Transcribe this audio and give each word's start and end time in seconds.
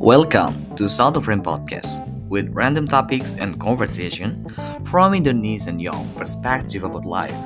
Welcome 0.00 0.64
to 0.80 0.88
South 0.88 1.20
of 1.20 1.28
Rain 1.28 1.44
Podcast 1.44 2.00
with 2.32 2.48
random 2.56 2.88
topics 2.88 3.36
and 3.36 3.60
conversation 3.60 4.48
from 4.88 5.12
Indonesian 5.12 5.76
young 5.76 6.08
perspective 6.16 6.88
about 6.88 7.04
life. 7.04 7.36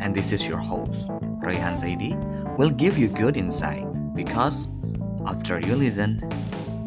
And 0.00 0.16
this 0.16 0.32
is 0.32 0.48
your 0.48 0.56
host, 0.56 1.12
Rayhan 1.44 1.76
Saidi, 1.76 2.16
will 2.56 2.72
give 2.72 2.96
you 2.96 3.12
good 3.12 3.36
insight 3.36 3.84
because 4.16 4.72
after 5.28 5.60
you 5.60 5.76
listen, 5.76 6.24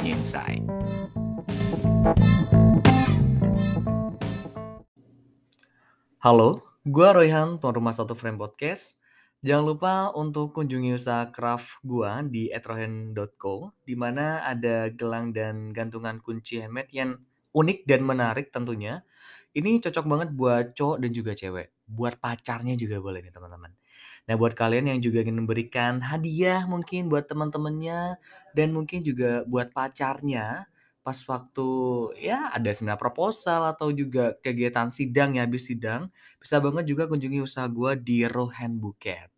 you 0.01 0.17
insight. 0.17 0.65
Halo, 6.25 6.65
gua 6.89 7.13
Royhan, 7.13 7.61
tuan 7.61 7.77
rumah 7.77 7.93
Satu 7.93 8.17
Frame 8.17 8.41
Podcast. 8.41 8.97
Jangan 9.45 9.65
lupa 9.69 9.93
untuk 10.17 10.57
kunjungi 10.57 10.97
usaha 10.97 11.29
craft 11.29 11.69
gua 11.85 12.25
di 12.25 12.49
etrohen.co 12.49 13.55
di 13.85 13.93
mana 13.93 14.41
ada 14.41 14.89
gelang 14.89 15.29
dan 15.37 15.69
gantungan 15.77 16.17
kunci 16.25 16.57
handmade 16.65 16.89
yang 16.89 17.21
unik 17.53 17.79
dan 17.85 18.01
menarik 18.09 18.49
tentunya. 18.49 19.05
Ini 19.57 19.81
cocok 19.85 20.05
banget 20.11 20.29
buat 20.37 20.65
cowok 20.77 20.97
dan 21.03 21.11
juga 21.13 21.33
cewek. 21.41 21.67
Buat 21.89 22.21
pacarnya 22.21 22.73
juga 22.77 22.97
boleh 23.01 23.21
nih 23.25 23.33
teman-teman. 23.33 23.71
Nah 24.29 24.35
buat 24.37 24.53
kalian 24.57 24.93
yang 24.93 24.99
juga 25.05 25.21
ingin 25.25 25.37
memberikan 25.45 26.01
hadiah 26.01 26.65
mungkin 26.65 27.09
buat 27.13 27.25
teman-temannya 27.29 28.17
dan 28.57 28.69
mungkin 28.77 29.01
juga 29.05 29.45
buat 29.49 29.69
pacarnya 29.73 30.69
pas 31.05 31.19
waktu 31.29 31.67
ya 32.17 32.49
ada 32.49 32.69
seminar 32.73 32.97
proposal 32.97 33.61
atau 33.73 33.93
juga 33.93 34.33
kegiatan 34.41 34.89
sidang 34.89 35.37
ya 35.37 35.45
habis 35.45 35.69
sidang 35.69 36.09
bisa 36.41 36.57
banget 36.61 36.85
juga 36.89 37.05
kunjungi 37.05 37.41
usaha 37.45 37.69
gua 37.69 37.93
di 37.93 38.25
Rohan 38.25 38.81
Buket. 38.81 39.34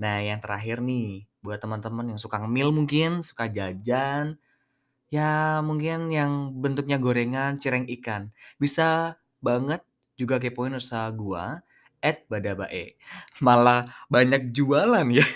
Nah, 0.00 0.16
yang 0.24 0.40
terakhir 0.40 0.80
nih, 0.80 1.28
buat 1.44 1.60
teman-teman 1.60 2.16
yang 2.16 2.20
suka 2.20 2.40
ngemil 2.40 2.72
mungkin, 2.72 3.20
suka 3.20 3.48
jajan, 3.52 4.40
ya 5.12 5.60
mungkin 5.64 6.10
yang 6.12 6.54
bentuknya 6.62 6.96
gorengan, 7.02 7.58
cireng 7.62 7.86
ikan. 8.00 8.30
Bisa 8.62 9.18
banget 9.42 9.82
juga 10.20 10.38
kepoin 10.42 10.76
usaha 10.76 11.08
gua, 11.14 11.60
at 12.00 12.24
Badabae. 12.30 12.96
Malah 13.46 13.88
banyak 14.12 14.52
jualan 14.54 15.06
ya. 15.12 15.26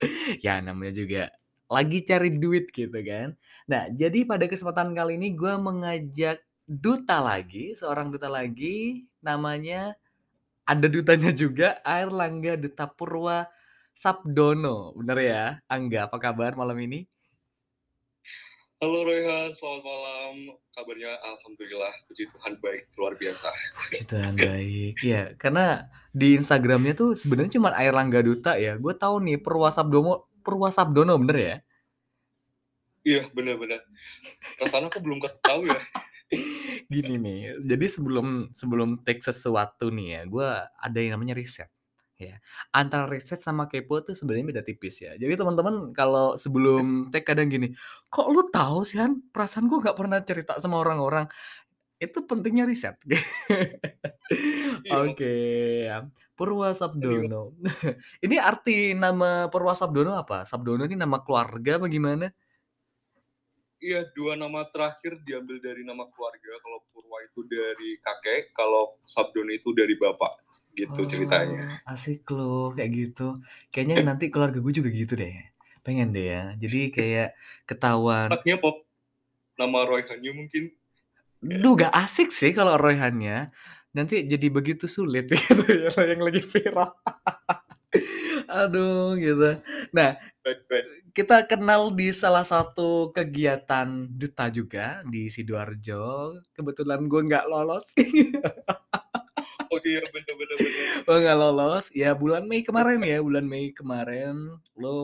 ya 0.44 0.54
namanya 0.62 0.94
juga 0.94 1.22
lagi 1.70 2.04
cari 2.06 2.30
duit 2.38 2.70
gitu 2.70 2.94
kan. 3.02 3.34
Nah, 3.70 3.88
jadi 3.90 4.26
pada 4.28 4.46
kesempatan 4.46 4.92
kali 4.94 5.16
ini 5.18 5.34
gua 5.34 5.56
mengajak 5.58 6.42
duta 6.68 7.18
lagi, 7.20 7.74
seorang 7.76 8.08
duta 8.14 8.28
lagi, 8.30 9.04
namanya 9.24 9.96
ada 10.64 10.86
dutanya 10.88 11.30
juga, 11.34 11.80
Air 11.84 12.08
Langga 12.12 12.56
Duta 12.56 12.88
Purwa 12.88 13.44
Sabdono, 13.94 14.90
bener 14.98 15.18
ya? 15.22 15.44
Angga, 15.70 16.10
apa 16.10 16.18
kabar 16.18 16.58
malam 16.58 16.74
ini? 16.82 17.06
Halo 18.82 19.06
Royhan, 19.06 19.54
selamat 19.54 19.80
malam. 19.86 20.34
Kabarnya 20.74 21.14
Alhamdulillah, 21.22 21.94
puji 22.10 22.26
Tuhan 22.26 22.58
baik, 22.58 22.90
luar 22.98 23.14
biasa. 23.14 23.48
Puji 23.54 24.02
Tuhan 24.04 24.34
baik. 24.34 24.98
Ya, 24.98 25.32
karena 25.38 25.86
di 26.10 26.34
Instagramnya 26.34 26.98
tuh 26.98 27.14
sebenarnya 27.14 27.54
cuma 27.54 27.70
Air 27.78 27.94
Langga 27.94 28.18
Duta 28.20 28.58
ya. 28.58 28.74
Gue 28.76 28.98
tahu 28.98 29.22
nih 29.22 29.38
Purwasabdono, 29.38 30.26
Purwasabdono 30.42 31.14
bener 31.22 31.38
ya? 31.38 31.56
Iya, 33.06 33.22
bener-bener. 33.30 33.78
Rasanya 34.58 34.90
aku 34.90 35.00
belum 35.06 35.22
tahu 35.38 35.70
ya. 35.70 35.80
Gini 36.92 37.14
nih, 37.14 37.62
jadi 37.62 37.86
sebelum 37.86 38.50
sebelum 38.50 39.06
take 39.06 39.22
sesuatu 39.22 39.94
nih 39.94 40.18
ya, 40.18 40.20
gue 40.26 40.48
ada 40.66 40.98
yang 40.98 41.14
namanya 41.14 41.38
riset 41.38 41.70
ya. 42.18 42.36
Antara 42.74 43.10
riset 43.10 43.40
sama 43.40 43.66
kepo 43.66 44.00
tuh 44.02 44.14
sebenarnya 44.14 44.46
beda 44.54 44.62
tipis 44.66 45.02
ya. 45.02 45.12
Jadi 45.18 45.34
teman-teman 45.34 45.90
kalau 45.96 46.38
sebelum 46.38 46.84
tag 47.12 47.26
kadang 47.26 47.50
gini, 47.50 47.74
kok 48.10 48.26
lu 48.30 48.46
tahu 48.48 48.86
sih 48.86 49.02
Han? 49.02 49.30
Perasaan 49.30 49.66
gue 49.66 49.78
nggak 49.82 49.96
pernah 49.98 50.18
cerita 50.22 50.52
sama 50.62 50.80
orang-orang. 50.80 51.26
Itu 51.98 52.26
pentingnya 52.26 52.64
riset. 52.68 52.96
Iya. 54.84 55.00
Oke, 55.04 55.32
ya. 55.88 55.96
Purwa 56.32 56.72
Sabdono. 56.72 57.56
ini 58.24 58.36
arti 58.40 58.96
nama 58.96 59.46
Purwa 59.52 59.76
Sabdono 59.76 60.16
apa? 60.16 60.48
Sabdono 60.48 60.84
ini 60.88 60.96
nama 60.96 61.20
keluarga 61.20 61.76
apa 61.76 61.86
gimana? 61.92 62.32
Iya, 63.84 64.08
dua 64.16 64.32
nama 64.32 64.64
terakhir 64.64 65.20
diambil 65.28 65.60
dari 65.60 65.84
nama 65.84 66.08
keluarga. 66.08 66.56
Kalau 66.56 66.80
Purwa 66.88 67.20
itu 67.20 67.44
dari 67.44 68.00
kakek, 68.00 68.56
kalau 68.56 68.96
Sabdono 69.04 69.52
itu 69.52 69.76
dari 69.76 69.92
bapak. 70.00 70.40
Gitu 70.72 71.04
ceritanya. 71.04 71.84
Oh, 71.84 71.92
asik 71.92 72.24
loh 72.32 72.72
kayak 72.72 72.90
gitu. 72.96 73.36
Kayaknya 73.68 74.08
nanti 74.08 74.32
keluarga 74.32 74.56
gue 74.56 74.72
juga 74.72 74.88
gitu 74.88 75.20
deh. 75.20 75.36
Pengen 75.84 76.16
deh 76.16 76.32
ya. 76.32 76.56
Jadi 76.56 76.96
kayak 76.96 77.36
ketahuan. 77.68 78.32
Anaknya 78.32 78.56
pop. 78.56 78.88
Nama 79.60 79.78
Royhannya 79.84 80.32
mungkin. 80.32 80.72
Duh, 81.44 81.76
gak 81.76 81.92
asik 81.92 82.32
sih 82.32 82.56
kalau 82.56 82.80
Royhannya. 82.80 83.52
Nanti 83.92 84.24
jadi 84.24 84.48
begitu 84.48 84.88
sulit 84.88 85.28
gitu 85.36 85.60
ya 85.68 85.92
yang 86.08 86.24
lagi 86.24 86.40
viral. 86.40 86.88
Aduh 88.48 89.16
gitu. 89.16 89.60
Nah, 89.92 90.16
kita 91.14 91.46
kenal 91.46 91.94
di 91.94 92.10
salah 92.10 92.42
satu 92.44 93.14
kegiatan 93.14 93.86
duta 94.10 94.50
juga 94.50 95.00
di 95.06 95.30
Sidoarjo. 95.30 96.36
Kebetulan 96.52 97.06
gue 97.06 97.20
nggak 97.24 97.46
lolos. 97.48 97.86
Oh 99.74 99.82
iya, 99.82 99.98
bener-bener. 100.06 100.56
Oh 101.10 101.18
nggak 101.18 101.34
lolos 101.34 101.90
ya 101.90 102.14
bulan 102.14 102.46
Mei 102.46 102.62
kemarin 102.62 103.02
ya 103.02 103.18
bulan 103.18 103.42
Mei 103.42 103.74
kemarin 103.74 104.54
lo 104.78 104.98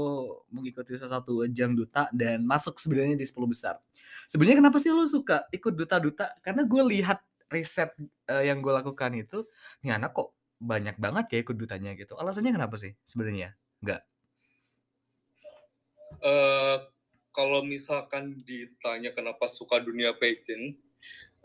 mengikuti 0.54 0.94
salah 0.94 1.18
satu 1.18 1.42
ajang 1.42 1.74
duta 1.74 2.06
dan 2.14 2.46
masuk 2.46 2.78
sebenarnya 2.78 3.18
di 3.18 3.26
10 3.26 3.50
besar. 3.50 3.82
Sebenarnya 4.30 4.62
kenapa 4.62 4.78
sih 4.78 4.94
lo 4.94 5.02
suka 5.10 5.50
ikut 5.50 5.74
duta-duta? 5.74 6.38
Karena 6.38 6.62
gue 6.62 6.82
lihat 6.86 7.18
riset 7.50 7.90
eh, 8.30 8.46
yang 8.46 8.62
gue 8.62 8.70
lakukan 8.70 9.10
itu, 9.18 9.42
nih 9.82 9.98
anak 9.98 10.14
kok 10.14 10.38
banyak 10.60 11.00
banget 11.00 11.26
ya 11.32 11.38
ikut 11.40 11.56
dutanya 11.56 11.96
gitu. 11.96 12.14
Alasannya 12.20 12.52
kenapa 12.52 12.76
sih 12.76 12.92
sebenarnya? 13.08 13.56
Enggak. 13.80 14.04
Eh, 16.20 16.76
kalau 17.32 17.64
misalkan 17.64 18.44
ditanya 18.44 19.16
kenapa 19.16 19.48
suka 19.48 19.80
dunia 19.80 20.12
pageant, 20.20 20.76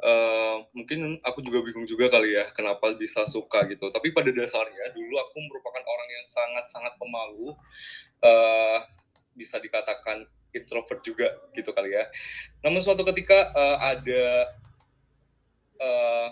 eh, 0.03 0.55
mungkin 0.75 1.15
aku 1.23 1.39
juga 1.39 1.63
bingung 1.63 1.87
juga 1.87 2.11
kali 2.11 2.35
ya 2.35 2.51
kenapa 2.51 2.91
bisa 2.99 3.23
suka 3.23 3.63
gitu. 3.71 3.87
Tapi 3.87 4.11
pada 4.11 4.35
dasarnya 4.35 4.91
dulu 4.91 5.15
aku 5.15 5.37
merupakan 5.47 5.83
orang 5.87 6.09
yang 6.11 6.25
sangat-sangat 6.27 6.93
pemalu, 6.99 7.55
eh, 8.19 8.79
bisa 9.31 9.63
dikatakan 9.63 10.27
introvert 10.51 10.99
juga 11.07 11.27
gitu 11.55 11.71
kali 11.71 11.95
ya. 11.95 12.03
Namun 12.67 12.83
suatu 12.83 13.07
ketika 13.07 13.55
eh, 13.55 13.77
ada 13.79 14.25
eh, 15.79 16.29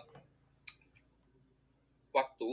waktu 2.13 2.49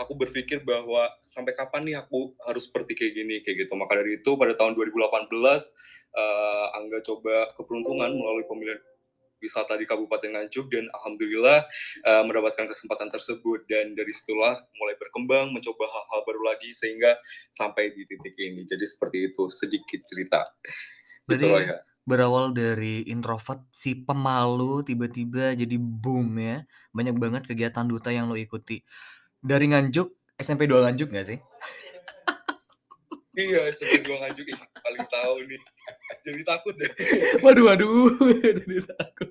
aku 0.00 0.12
berpikir 0.16 0.64
bahwa 0.64 1.06
sampai 1.22 1.52
kapan 1.52 1.84
nih 1.86 1.96
aku 2.00 2.34
harus 2.48 2.66
seperti 2.66 2.96
kayak 2.96 3.12
gini 3.14 3.36
kayak 3.44 3.68
gitu. 3.68 3.76
Maka 3.76 4.00
dari 4.00 4.18
itu 4.18 4.30
pada 4.34 4.56
tahun 4.56 4.74
2018 4.74 5.30
eh, 6.16 6.66
Angga 6.74 6.98
coba 7.04 7.52
keberuntungan 7.54 8.10
melalui 8.10 8.48
pemilihan 8.48 8.80
wisata 9.44 9.76
di 9.76 9.84
Kabupaten 9.84 10.32
Nganjuk 10.32 10.72
dan 10.72 10.88
alhamdulillah 10.88 11.68
eh, 12.00 12.22
mendapatkan 12.24 12.64
kesempatan 12.64 13.12
tersebut 13.12 13.68
dan 13.68 13.92
dari 13.92 14.10
situlah 14.10 14.56
mulai 14.80 14.96
berkembang 14.96 15.52
mencoba 15.52 15.84
hal-hal 15.84 16.20
baru 16.24 16.40
lagi 16.48 16.72
sehingga 16.72 17.20
sampai 17.52 17.92
di 17.92 18.08
titik 18.08 18.32
ini. 18.40 18.64
Jadi 18.64 18.84
seperti 18.88 19.30
itu 19.30 19.52
sedikit 19.52 20.00
cerita. 20.08 20.48
Gitu 21.28 21.28
Berarti 21.28 21.46
loh 21.46 21.60
ya. 21.60 21.78
Berawal 22.04 22.52
dari 22.52 23.04
introvert 23.08 23.64
si 23.72 23.96
pemalu 23.96 24.84
tiba-tiba 24.84 25.56
jadi 25.56 25.76
boom 25.80 26.36
ya. 26.36 26.62
Banyak 26.92 27.16
banget 27.16 27.42
kegiatan 27.48 27.88
duta 27.88 28.12
yang 28.12 28.28
lo 28.28 28.36
ikuti. 28.36 28.84
Dari 29.44 29.68
Nganjuk, 29.68 30.36
SMP 30.40 30.68
2 30.68 30.84
Nganjuk 30.84 31.08
gak 31.12 31.26
sih? 31.28 31.38
Iya, 33.34 33.66
SMP 33.74 34.06
gua 34.06 34.22
Nganjuk 34.22 34.46
ih, 34.46 34.58
paling 34.78 35.06
tahu 35.10 35.34
nih. 35.50 35.60
Jadi 36.22 36.42
takut 36.46 36.74
deh. 36.78 36.90
Waduh, 37.42 37.64
waduh, 37.66 38.14
jadi 38.62 38.78
takut. 38.86 39.28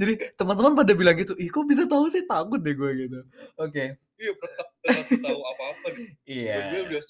Jadi 0.00 0.12
teman-teman 0.34 0.74
pada 0.74 0.92
bilang 0.98 1.14
gitu, 1.14 1.38
ih 1.38 1.46
kok 1.46 1.62
bisa 1.68 1.86
tahu 1.86 2.10
sih 2.10 2.26
takut 2.26 2.58
deh 2.58 2.74
gue 2.74 2.90
gitu. 3.06 3.20
Oke, 3.54 4.00
Iya, 4.20 4.32
pernah 4.36 5.04
tahu 5.08 5.40
apa-apa 5.40 5.86
nih. 5.96 6.08
iya. 6.28 6.56
Gue 6.68 6.80
udah 6.92 7.00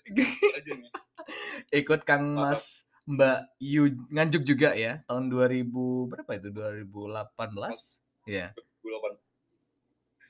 aja 0.55 0.73
nih. 0.79 0.91
Ikut 1.83 2.01
Kang. 2.07 2.39
Mas 2.39 2.90
Mbak 3.11 3.39
Yu 3.59 3.83
Nganjuk 4.15 4.43
juga 4.47 4.79
ya, 4.79 5.03
tahun 5.11 5.27
2000 5.33 6.07
berapa 6.07 6.31
itu? 6.39 6.49
2018? 6.55 8.07
Iya. 8.31 8.55
2008. 8.55 9.19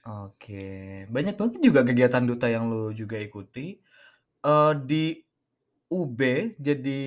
Oke, 0.01 1.05
banyak 1.13 1.37
banget 1.37 1.61
juga 1.61 1.85
kegiatan 1.85 2.25
duta 2.25 2.49
yang 2.49 2.73
lo 2.73 2.89
juga 2.97 3.21
ikuti. 3.21 3.77
Eh 4.41 4.73
di 4.89 5.21
UB 5.91 6.21
jadi 6.57 7.01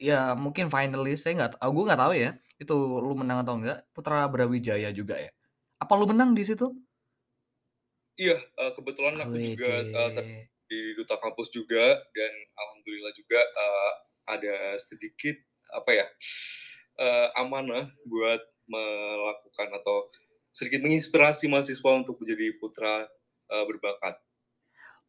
ya 0.00 0.34
mungkin 0.34 0.66
finalis 0.72 1.22
saya 1.22 1.36
nggak 1.38 1.52
tahu, 1.60 1.70
gue 1.76 1.84
nggak 1.92 2.02
tahu 2.02 2.14
ya 2.16 2.30
itu 2.58 2.76
lu 2.98 3.14
menang 3.14 3.46
atau 3.46 3.54
enggak. 3.54 3.86
Putra 3.94 4.26
Brawijaya 4.26 4.90
juga 4.90 5.14
ya. 5.14 5.30
Apa 5.78 5.94
lu 5.94 6.10
menang 6.10 6.34
di 6.34 6.42
situ? 6.42 6.74
Iya, 8.18 8.36
eh, 8.36 8.70
kebetulan 8.76 9.16
aku 9.22 9.32
juga 9.38 9.72
eh, 9.80 10.10
ter- 10.12 10.26
Wede. 10.28 10.50
di 10.68 10.80
duta 10.98 11.16
kampus 11.16 11.48
juga 11.54 12.02
dan 12.12 12.32
alhamdulillah 12.58 13.12
juga 13.16 13.40
eh, 13.40 13.92
ada 14.38 14.78
sedikit 14.78 15.34
apa 15.70 15.90
ya 15.94 16.06
uh, 17.00 17.28
amanah 17.40 17.90
buat 18.06 18.42
melakukan 18.70 19.68
atau 19.82 20.06
sedikit 20.50 20.82
menginspirasi 20.82 21.46
mahasiswa 21.46 21.90
untuk 21.94 22.18
menjadi 22.22 22.54
putra 22.58 23.06
uh, 23.50 23.64
berbakat. 23.66 24.18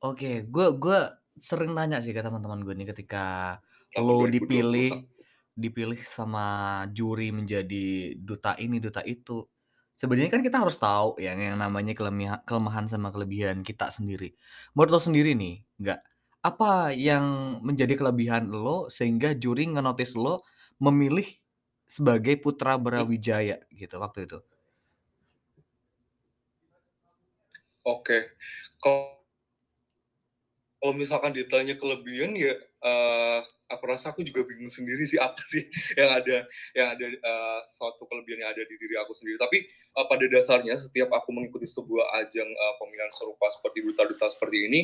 Oke, 0.01 0.45
gue 0.49 0.67
gue 0.81 0.99
sering 1.37 1.73
nanya 1.77 2.01
sih 2.01 2.13
ke 2.13 2.21
teman-teman 2.21 2.65
gue 2.65 2.73
nih 2.73 2.89
ketika 2.89 3.57
lo 4.01 4.25
dipilih 4.25 5.05
dipilih 5.51 5.99
sama 6.01 6.81
juri 6.89 7.29
menjadi 7.29 8.17
duta 8.17 8.57
ini, 8.57 8.81
duta 8.81 9.05
itu. 9.05 9.45
Sebenarnya 9.93 10.33
kan 10.33 10.41
kita 10.41 10.57
harus 10.57 10.81
tahu 10.81 11.21
ya 11.21 11.37
yang 11.37 11.61
namanya 11.61 11.93
kelemahan, 11.93 12.41
kelemahan 12.41 12.89
sama 12.89 13.13
kelebihan 13.13 13.61
kita 13.61 13.93
sendiri. 13.93 14.33
Menurut 14.73 14.97
lo 14.97 14.99
sendiri 15.03 15.37
nih, 15.37 15.61
nggak 15.77 15.99
apa 16.41 16.93
yang 16.97 17.57
menjadi 17.61 17.93
kelebihan 17.97 18.49
lo 18.49 18.89
sehingga 18.89 19.37
juri 19.37 19.69
ngenotis 19.69 20.17
lo 20.17 20.41
memilih 20.81 21.25
sebagai 21.85 22.41
putra 22.41 22.77
Brawijaya 22.81 23.61
gitu 23.69 23.95
waktu 24.01 24.25
itu? 24.25 24.41
Oke, 27.85 28.37
kalau 28.81 29.20
kalau 30.81 30.97
misalkan 30.97 31.29
ditanya 31.29 31.77
kelebihan 31.77 32.33
ya 32.33 32.57
uh, 32.81 33.45
aku 33.71 33.83
rasa 33.87 34.11
aku 34.11 34.21
juga 34.27 34.43
bingung 34.43 34.67
sendiri 34.67 35.07
sih 35.07 35.15
apa 35.15 35.39
sih 35.47 35.63
yang 35.99 36.11
ada 36.11 36.37
yang 36.75 36.87
ada 36.91 37.05
uh, 37.23 37.59
suatu 37.71 38.03
kelebihan 38.09 38.43
yang 38.43 38.51
ada 38.51 38.63
di 38.67 38.75
diri 38.75 38.99
aku 38.99 39.15
sendiri. 39.15 39.39
Tapi 39.39 39.63
uh, 39.95 40.05
pada 40.11 40.25
dasarnya 40.27 40.75
setiap 40.75 41.15
aku 41.15 41.31
mengikuti 41.31 41.63
sebuah 41.63 42.19
ajang 42.25 42.49
uh, 42.49 42.73
pemilihan 42.83 43.13
serupa 43.15 43.47
seperti 43.53 43.85
duta-duta 43.87 44.27
seperti 44.27 44.57
ini, 44.67 44.81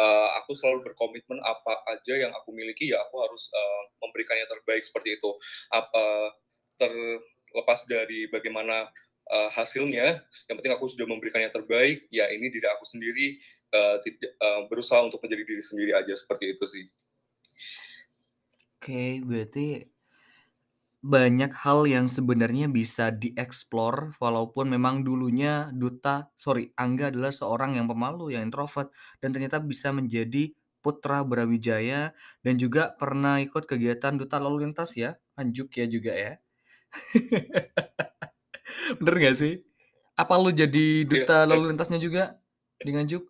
uh, 0.00 0.40
aku 0.40 0.56
selalu 0.56 0.88
berkomitmen 0.90 1.38
apa 1.44 1.84
aja 1.92 2.16
yang 2.16 2.32
aku 2.32 2.54
miliki 2.56 2.94
ya 2.94 3.02
aku 3.04 3.20
harus 3.20 3.52
uh, 3.52 3.82
memberikan 4.00 4.40
yang 4.40 4.48
terbaik 4.48 4.82
seperti 4.82 5.20
itu. 5.20 5.30
Apa 5.68 6.32
terlepas 6.80 7.84
dari 7.84 8.24
bagaimana 8.32 8.88
uh, 9.30 9.48
hasilnya, 9.54 10.20
yang 10.50 10.56
penting 10.58 10.74
aku 10.74 10.90
sudah 10.90 11.06
memberikan 11.06 11.40
yang 11.40 11.54
terbaik. 11.54 12.10
Ya 12.10 12.26
ini 12.34 12.50
diri 12.50 12.66
aku 12.66 12.84
sendiri 12.84 13.38
uh, 13.72 13.96
tidak, 14.02 14.34
uh, 14.42 14.66
berusaha 14.66 15.00
untuk 15.06 15.22
menjadi 15.22 15.42
diri 15.46 15.62
sendiri 15.62 15.92
aja 15.94 16.12
seperti 16.12 16.52
itu 16.52 16.64
sih. 16.66 16.84
Oke, 18.80 19.22
berarti 19.22 19.86
banyak 21.00 21.52
hal 21.64 21.88
yang 21.88 22.04
sebenarnya 22.12 22.68
bisa 22.68 23.08
dieksplor 23.08 24.20
walaupun 24.20 24.68
memang 24.68 25.00
dulunya 25.00 25.72
Duta 25.72 26.28
sorry, 26.36 26.76
Angga 26.76 27.08
adalah 27.08 27.32
seorang 27.32 27.80
yang 27.80 27.88
pemalu, 27.88 28.36
yang 28.36 28.44
introvert, 28.44 28.92
dan 29.24 29.32
ternyata 29.32 29.64
bisa 29.64 29.96
menjadi 29.96 30.52
putra 30.80 31.24
Brawijaya 31.24 32.12
dan 32.40 32.54
juga 32.56 32.92
pernah 32.96 33.40
ikut 33.40 33.64
kegiatan 33.68 34.16
Duta 34.16 34.40
Lalu 34.40 34.68
Lintas 34.68 34.96
ya, 34.96 35.16
Anjuk 35.36 35.72
ya 35.76 35.88
juga 35.88 36.12
ya. 36.12 36.32
Bener 38.98 39.14
gak 39.18 39.36
sih? 39.40 39.54
Apa 40.16 40.36
lu 40.36 40.52
jadi 40.52 41.04
iya, 41.04 41.08
duta 41.08 41.36
ya, 41.44 41.48
lalu 41.48 41.72
lintasnya 41.72 41.98
juga 41.98 42.36
di 42.80 42.90
Nganjuk? 42.92 43.24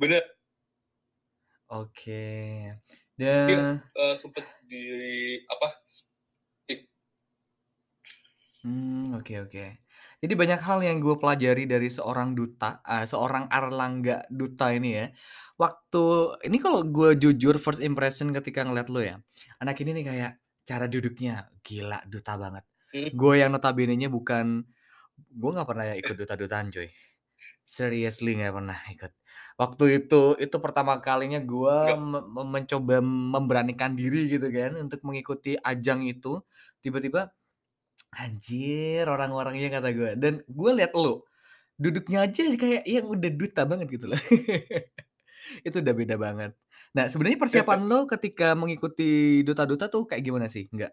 Bener. 0.00 0.24
Oke. 1.72 2.24
Dan 3.16 3.48
ya, 3.48 3.80
uh, 3.80 4.14
sempet 4.16 4.44
di 4.64 4.84
apa? 5.48 5.68
Hmm, 8.62 9.18
oke 9.18 9.42
oke. 9.42 9.64
Jadi 10.22 10.34
banyak 10.38 10.60
hal 10.62 10.78
yang 10.86 11.02
gue 11.02 11.18
pelajari 11.18 11.66
dari 11.66 11.90
seorang 11.90 12.30
duta, 12.38 12.78
uh, 12.86 13.02
seorang 13.02 13.50
Arlangga 13.50 14.22
duta 14.30 14.70
ini 14.70 14.94
ya. 14.94 15.06
Waktu 15.58 16.04
ini 16.46 16.62
kalau 16.62 16.86
gue 16.86 17.18
jujur 17.18 17.58
first 17.58 17.82
impression 17.82 18.30
ketika 18.30 18.62
ngeliat 18.62 18.86
lo 18.86 19.02
ya, 19.02 19.18
anak 19.58 19.82
ini 19.82 19.98
nih 19.98 20.04
kayak 20.06 20.32
cara 20.62 20.86
duduknya 20.86 21.50
gila 21.66 22.06
duta 22.06 22.38
banget. 22.38 22.64
Hmm. 22.92 23.10
Gue 23.16 23.34
yang 23.40 23.50
notabene-nya 23.56 24.12
bukan 24.12 24.68
gue 25.32 25.50
nggak 25.50 25.68
pernah 25.68 25.84
ikut 25.96 26.16
duta-dutaan 26.16 26.68
coy. 26.68 26.88
Seriously 27.64 28.36
nggak 28.36 28.54
pernah 28.54 28.78
ikut. 28.92 29.12
Waktu 29.56 29.84
itu 30.04 30.36
itu 30.36 30.56
pertama 30.60 31.00
kalinya 31.00 31.40
gue 31.40 31.76
mencoba 32.44 33.00
memberanikan 33.04 33.96
diri 33.96 34.28
gitu 34.28 34.52
kan 34.52 34.76
untuk 34.76 35.00
mengikuti 35.08 35.56
ajang 35.56 36.04
itu. 36.04 36.40
Tiba-tiba 36.84 37.32
anjir 38.12 39.08
orang-orangnya 39.08 39.80
kata 39.80 39.88
gue 39.96 40.10
dan 40.20 40.44
gue 40.44 40.70
lihat 40.76 40.92
lo 40.92 41.24
duduknya 41.80 42.28
aja 42.28 42.44
kayak 42.52 42.84
yang 42.84 43.08
udah 43.08 43.30
duta 43.32 43.62
banget 43.64 43.88
gitu 43.88 44.06
loh. 44.12 44.20
itu 45.66 45.76
udah 45.80 45.94
beda 45.96 46.16
banget. 46.20 46.52
Nah, 46.92 47.08
sebenarnya 47.08 47.40
persiapan 47.40 47.80
lo 47.88 48.04
ketika 48.04 48.52
mengikuti 48.52 49.40
duta-duta 49.42 49.88
tuh 49.88 50.04
kayak 50.04 50.22
gimana 50.22 50.46
sih? 50.52 50.68
Enggak. 50.68 50.92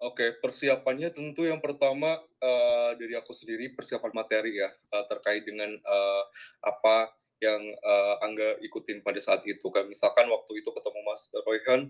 Oke, 0.00 0.32
persiapannya 0.40 1.12
tentu 1.12 1.44
yang 1.44 1.60
pertama 1.60 2.16
uh, 2.40 2.90
dari 2.96 3.12
aku 3.20 3.36
sendiri 3.36 3.76
persiapan 3.76 4.16
materi 4.16 4.56
ya 4.56 4.72
uh, 4.96 5.04
terkait 5.04 5.44
dengan 5.44 5.76
uh, 5.76 6.24
apa 6.64 7.12
yang 7.36 7.60
uh, 7.84 8.16
Angga 8.24 8.56
ikutin 8.64 9.04
pada 9.04 9.20
saat 9.20 9.44
itu 9.44 9.68
kan 9.68 9.84
misalkan 9.84 10.24
waktu 10.32 10.60
itu 10.60 10.72
ketemu 10.72 11.00
Mas 11.04 11.28
Royhan 11.44 11.80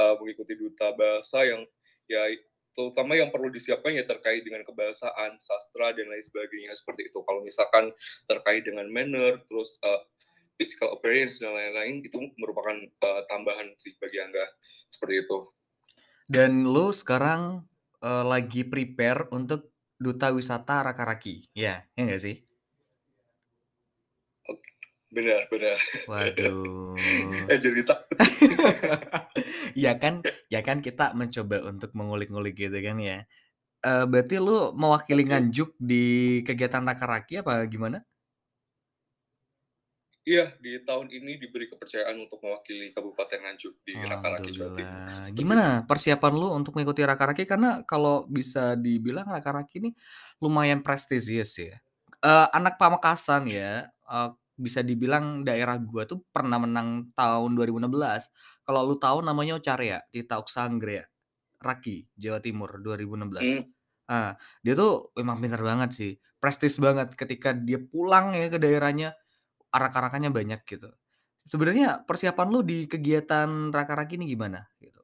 uh, 0.00 0.16
mengikuti 0.16 0.56
duta 0.56 0.96
bahasa 0.96 1.44
yang 1.44 1.60
ya 2.08 2.24
terutama 2.72 3.20
yang 3.20 3.28
perlu 3.28 3.52
disiapkan 3.52 3.92
ya 3.92 4.08
terkait 4.08 4.48
dengan 4.48 4.64
kebahasaan, 4.64 5.36
sastra 5.36 5.92
dan 5.92 6.08
lain 6.08 6.24
sebagainya 6.24 6.72
seperti 6.72 7.10
itu. 7.10 7.20
Kalau 7.20 7.44
misalkan 7.44 7.92
terkait 8.24 8.64
dengan 8.64 8.88
manner, 8.88 9.44
terus 9.44 9.76
uh, 9.84 10.08
physical 10.56 10.94
appearance 10.96 11.42
dan 11.42 11.52
lain-lain 11.52 12.00
itu 12.00 12.16
merupakan 12.38 12.80
uh, 13.02 13.22
tambahan 13.28 13.74
sih 13.76 13.92
bagi 13.98 14.22
Angga 14.22 14.46
seperti 14.88 15.26
itu. 15.26 15.57
Dan 16.28 16.68
lu 16.68 16.92
sekarang, 16.92 17.64
uh, 18.04 18.24
lagi 18.28 18.68
prepare 18.68 19.32
untuk 19.32 19.72
Duta 19.96 20.28
Wisata 20.30 20.84
Raka-Raki, 20.84 21.50
ya, 21.56 21.82
ya 21.96 22.00
nggak 22.04 22.22
sih? 22.22 22.36
Benar 25.08 25.48
benar. 25.48 25.78
Waduh. 26.04 26.94
Eh, 27.48 27.56
jadi 27.56 27.80
takut. 27.80 28.16
Ya 29.78 29.96
kan 29.96 30.20
ya 30.52 30.60
kan 30.60 30.84
kita 30.84 31.16
mencoba 31.16 31.64
untuk 31.64 31.94
mengulik-ngulik 31.96 32.58
gitu 32.58 32.76
kan 32.82 33.00
ya. 33.00 33.24
Uh, 33.80 34.04
berarti 34.04 34.36
lu 34.36 34.74
mewakili. 34.76 35.24
Nganjuk 35.24 35.72
di 35.80 36.38
kegiatan 36.44 36.84
Raka-Raki 36.84 37.40
apa 37.40 37.64
gimana? 37.70 38.04
Iya, 40.28 40.52
di 40.60 40.76
tahun 40.84 41.08
ini 41.08 41.40
diberi 41.40 41.64
kepercayaan 41.64 42.12
untuk 42.20 42.44
mewakili 42.44 42.92
Kabupaten 42.92 43.48
Nganjuk 43.48 43.80
di 43.80 43.96
Raka-Raki, 43.96 44.48
Jawa 44.52 44.70
Timur. 44.76 44.96
Gimana 45.32 45.66
persiapan 45.88 46.32
lu 46.36 46.52
untuk 46.52 46.76
mengikuti 46.76 47.00
Raka-Raki? 47.00 47.48
Karena 47.48 47.80
kalau 47.88 48.28
bisa 48.28 48.76
dibilang 48.76 49.24
Raka-Raki 49.24 49.80
ini 49.80 49.90
lumayan 50.44 50.84
prestisius 50.84 51.56
ya. 51.56 51.80
Uh, 52.20 52.44
anak 52.52 52.76
Pamekasan 52.76 53.48
ya, 53.48 53.88
uh, 54.04 54.36
bisa 54.52 54.84
dibilang 54.84 55.48
daerah 55.48 55.80
gua 55.80 56.04
tuh 56.04 56.20
pernah 56.28 56.60
menang 56.60 57.08
tahun 57.16 57.56
2016. 57.56 57.88
Kalau 58.68 58.84
lu 58.84 59.00
tahu 59.00 59.24
namanya 59.24 59.56
Ocarya, 59.56 60.04
Tita 60.12 60.44
Uksanggra, 60.44 61.08
Raki, 61.56 62.04
Jawa 62.12 62.44
Timur 62.44 62.76
2016. 62.84 63.32
Hmm. 63.40 63.64
Ah, 64.12 64.36
dia 64.60 64.76
tuh 64.76 65.08
memang 65.16 65.40
pintar 65.40 65.64
banget 65.64 65.90
sih. 65.96 66.12
Prestis 66.36 66.76
banget 66.76 67.16
ketika 67.16 67.56
dia 67.56 67.80
pulang 67.80 68.36
ya 68.36 68.52
ke 68.52 68.60
daerahnya 68.60 69.16
arak-arakannya 69.72 70.30
banyak 70.32 70.60
gitu. 70.64 70.90
Sebenarnya 71.44 72.04
persiapan 72.04 72.48
lu 72.52 72.60
di 72.60 72.84
kegiatan 72.84 73.72
raka-raki 73.72 74.20
ini 74.20 74.28
gimana 74.28 74.68
gitu? 74.80 75.00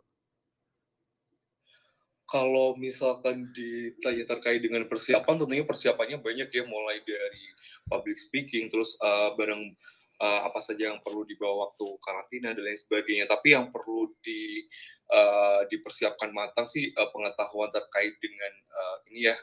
Kalau 2.24 2.74
misalkan 2.74 3.52
ditanya 3.54 4.24
terkait 4.26 4.58
dengan 4.58 4.84
persiapan, 4.90 5.38
tentunya 5.38 5.62
persiapannya 5.62 6.18
banyak 6.18 6.48
ya, 6.50 6.64
mulai 6.66 6.98
dari 7.06 7.44
public 7.86 8.16
speaking, 8.18 8.66
terus 8.66 8.98
uh, 8.98 9.36
bareng 9.38 9.70
uh, 10.20 10.40
apa 10.46 10.60
saja 10.62 10.92
yang 10.92 11.00
perlu 11.02 11.26
dibawa 11.26 11.68
waktu 11.70 11.86
karantina 12.02 12.54
dan 12.54 12.62
lain 12.62 12.78
sebagainya. 12.78 13.26
Tapi 13.26 13.56
yang 13.56 13.70
perlu 13.74 14.12
di 14.22 14.66
uh, 15.12 15.66
dipersiapkan 15.68 16.30
matang 16.32 16.64
sih 16.64 16.92
uh, 16.94 17.08
pengetahuan 17.10 17.68
terkait 17.68 18.16
dengan 18.22 18.52
uh, 18.72 18.96
ini 19.10 19.28
ya 19.28 19.36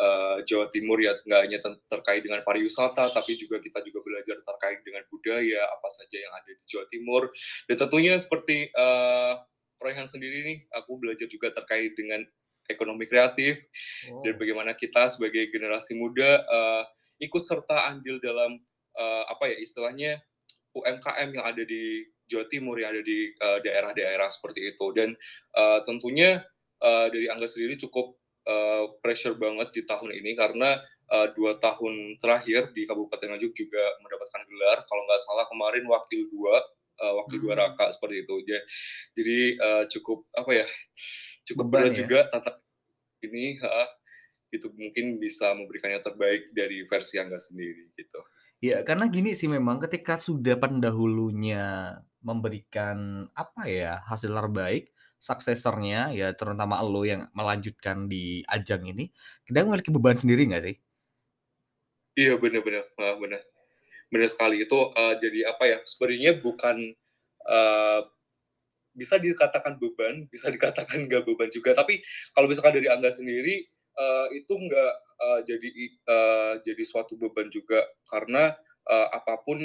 uh, 0.00 0.38
Jawa 0.44 0.68
Timur 0.68 1.00
ya 1.00 1.16
nggak 1.16 1.40
hanya 1.40 1.58
terkait 1.88 2.22
dengan 2.24 2.44
pariwisata 2.44 3.12
tapi 3.14 3.36
juga 3.40 3.62
kita 3.62 3.80
juga 3.86 4.04
belajar 4.04 4.36
terkait 4.44 4.80
dengan 4.84 5.02
budaya 5.08 5.62
apa 5.72 5.88
saja 5.88 6.16
yang 6.20 6.32
ada 6.36 6.50
di 6.52 6.64
Jawa 6.68 6.84
Timur 6.90 7.22
dan 7.70 7.76
tentunya 7.80 8.14
seperti 8.20 8.68
uh, 8.76 9.40
sendiri 9.80 10.44
nih 10.44 10.58
aku 10.76 11.00
belajar 11.00 11.24
juga 11.24 11.48
terkait 11.48 11.96
dengan 11.96 12.20
ekonomi 12.68 13.08
kreatif 13.08 13.64
oh. 14.12 14.20
dan 14.22 14.36
bagaimana 14.36 14.76
kita 14.76 15.08
sebagai 15.08 15.48
generasi 15.48 15.96
muda 15.96 16.44
uh, 16.46 16.84
ikut 17.20 17.42
serta 17.42 17.88
andil 17.88 18.20
dalam 18.20 18.60
uh, 19.00 19.24
apa 19.32 19.48
ya 19.48 19.56
istilahnya 19.56 20.20
UMKM 20.76 21.34
yang 21.34 21.44
ada 21.48 21.64
di 21.64 22.04
Jawa 22.30 22.46
Timur 22.46 22.78
yang 22.78 22.94
ada 22.94 23.02
di 23.02 23.34
daerah 23.34 23.58
eh, 23.58 23.60
daerah-daerah 23.66 24.28
seperti 24.30 24.70
itu 24.70 24.86
dan 24.94 25.18
uh, 25.58 25.82
tentunya 25.82 26.46
uh, 26.78 27.10
dari 27.10 27.26
Angga 27.26 27.50
sendiri 27.50 27.74
cukup 27.74 28.14
uh, 28.46 28.94
pressure 29.02 29.34
banget 29.34 29.74
di 29.74 29.82
tahun 29.82 30.14
ini 30.14 30.38
karena 30.38 30.78
uh, 31.10 31.26
dua 31.34 31.58
tahun 31.58 32.22
terakhir 32.22 32.70
di 32.70 32.86
Kabupaten 32.86 33.34
Nganjuk 33.34 33.50
juga 33.50 33.82
mendapatkan 33.98 34.46
gelar 34.46 34.78
kalau 34.86 35.02
nggak 35.10 35.22
salah 35.26 35.46
kemarin 35.50 35.84
wakil 35.90 36.22
dua 36.30 36.54
uh, 37.02 37.12
wakil 37.24 37.38
dua 37.42 37.54
raka 37.58 37.90
seperti 37.90 38.22
itu. 38.22 38.34
Jadi 39.18 39.38
uh, 39.58 39.84
cukup 39.90 40.30
apa 40.30 40.50
ya? 40.54 40.66
Cukup 41.50 41.66
berat 41.66 41.98
ya? 41.98 42.06
juga 42.06 42.30
tata 42.30 42.62
ini 43.26 43.58
uh, 43.58 43.90
itu 44.54 44.70
mungkin 44.74 45.18
bisa 45.18 45.50
memberikan 45.54 45.94
yang 45.94 46.02
terbaik 46.02 46.50
dari 46.54 46.86
versi 46.86 47.18
Angga 47.18 47.42
sendiri 47.42 47.90
gitu. 47.98 48.22
Ya, 48.60 48.84
karena 48.84 49.08
gini 49.08 49.32
sih 49.32 49.48
memang 49.48 49.80
ketika 49.80 50.20
sudah 50.20 50.60
pendahulunya 50.60 51.96
memberikan 52.20 53.24
apa 53.32 53.64
ya 53.64 54.04
hasil 54.04 54.28
terbaik, 54.36 54.92
suksesornya 55.16 56.12
ya 56.12 56.36
terutama 56.36 56.76
lo 56.84 57.00
yang 57.08 57.24
melanjutkan 57.32 58.04
di 58.04 58.44
ajang 58.44 58.84
ini, 58.84 59.08
kita 59.48 59.64
memiliki 59.64 59.88
beban 59.88 60.12
sendiri 60.12 60.44
nggak 60.44 60.64
sih? 60.68 60.76
Iya 62.20 62.36
benar-benar, 62.36 62.84
benar, 62.96 63.40
benar 64.12 64.28
sekali 64.28 64.60
itu 64.60 64.76
uh, 64.76 65.16
jadi 65.16 65.56
apa 65.56 65.64
ya? 65.64 65.78
Sebenarnya 65.88 66.36
bukan 66.36 66.76
uh, 67.48 68.00
bisa 68.92 69.16
dikatakan 69.16 69.80
beban, 69.80 70.28
bisa 70.28 70.50
dikatakan 70.54 71.08
nggak 71.08 71.24
beban 71.24 71.48
juga. 71.48 71.72
Tapi 71.72 72.04
kalau 72.36 72.44
misalkan 72.44 72.76
dari 72.76 72.92
Angga 72.92 73.08
sendiri 73.08 73.64
uh, 73.96 74.26
itu 74.30 74.54
nggak 74.54 74.92
uh, 75.18 75.40
jadi 75.42 75.68
uh, 76.06 76.52
jadi 76.62 76.82
suatu 76.86 77.16
beban 77.18 77.48
juga 77.50 77.82
karena 78.06 78.54
uh, 78.86 79.08
apa 79.14 79.40
pun 79.42 79.58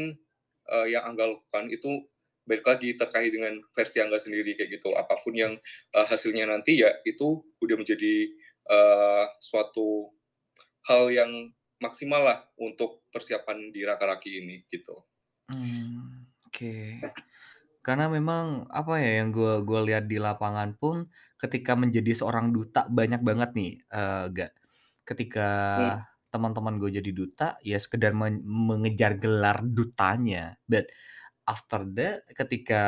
uh, 0.71 0.87
yang 0.87 1.05
Angga 1.05 1.35
lakukan 1.35 1.69
itu 1.69 2.05
balik 2.45 2.65
lagi 2.65 2.93
terkait 2.93 3.33
dengan 3.33 3.57
versi 3.73 3.97
Angga 4.01 4.21
sendiri 4.21 4.53
kayak 4.53 4.77
gitu. 4.79 4.93
Apa 4.93 5.17
pun 5.21 5.33
yang 5.33 5.57
uh, 5.97 6.05
hasilnya 6.05 6.45
nanti 6.45 6.85
ya 6.85 6.93
itu 7.05 7.41
udah 7.61 7.75
menjadi 7.77 8.29
uh, 8.69 9.25
suatu 9.41 10.13
hal 10.85 11.09
yang 11.09 11.31
maksimal 11.81 12.21
lah 12.21 12.39
untuk 12.61 13.03
persiapan 13.09 13.73
di 13.73 13.81
Raka-Raki 13.83 14.45
ini 14.45 14.63
gitu. 14.69 14.95
Hmm, 15.49 16.29
oke. 16.45 16.53
Okay. 16.53 17.01
Karena 17.85 18.09
memang 18.09 18.65
apa 18.73 18.97
ya 18.97 19.21
yang 19.21 19.29
gue 19.29 19.61
gue 19.61 19.79
lihat 19.93 20.09
di 20.09 20.17
lapangan 20.17 20.73
pun 20.73 21.05
ketika 21.37 21.77
menjadi 21.77 22.17
seorang 22.17 22.49
duta 22.49 22.89
banyak 22.89 23.21
banget 23.21 23.53
nih 23.53 23.73
uh, 23.93 24.25
gak 24.33 24.57
ketika 25.05 25.49
hmm. 25.77 26.01
teman-teman 26.33 26.81
gue 26.81 26.97
jadi 26.97 27.11
duta 27.13 27.47
ya 27.61 27.77
sekedar 27.77 28.17
men 28.17 28.41
mengejar 28.41 29.21
gelar 29.21 29.61
dutanya 29.61 30.57
but 30.65 30.89
after 31.45 31.85
that 31.93 32.25
ketika 32.33 32.81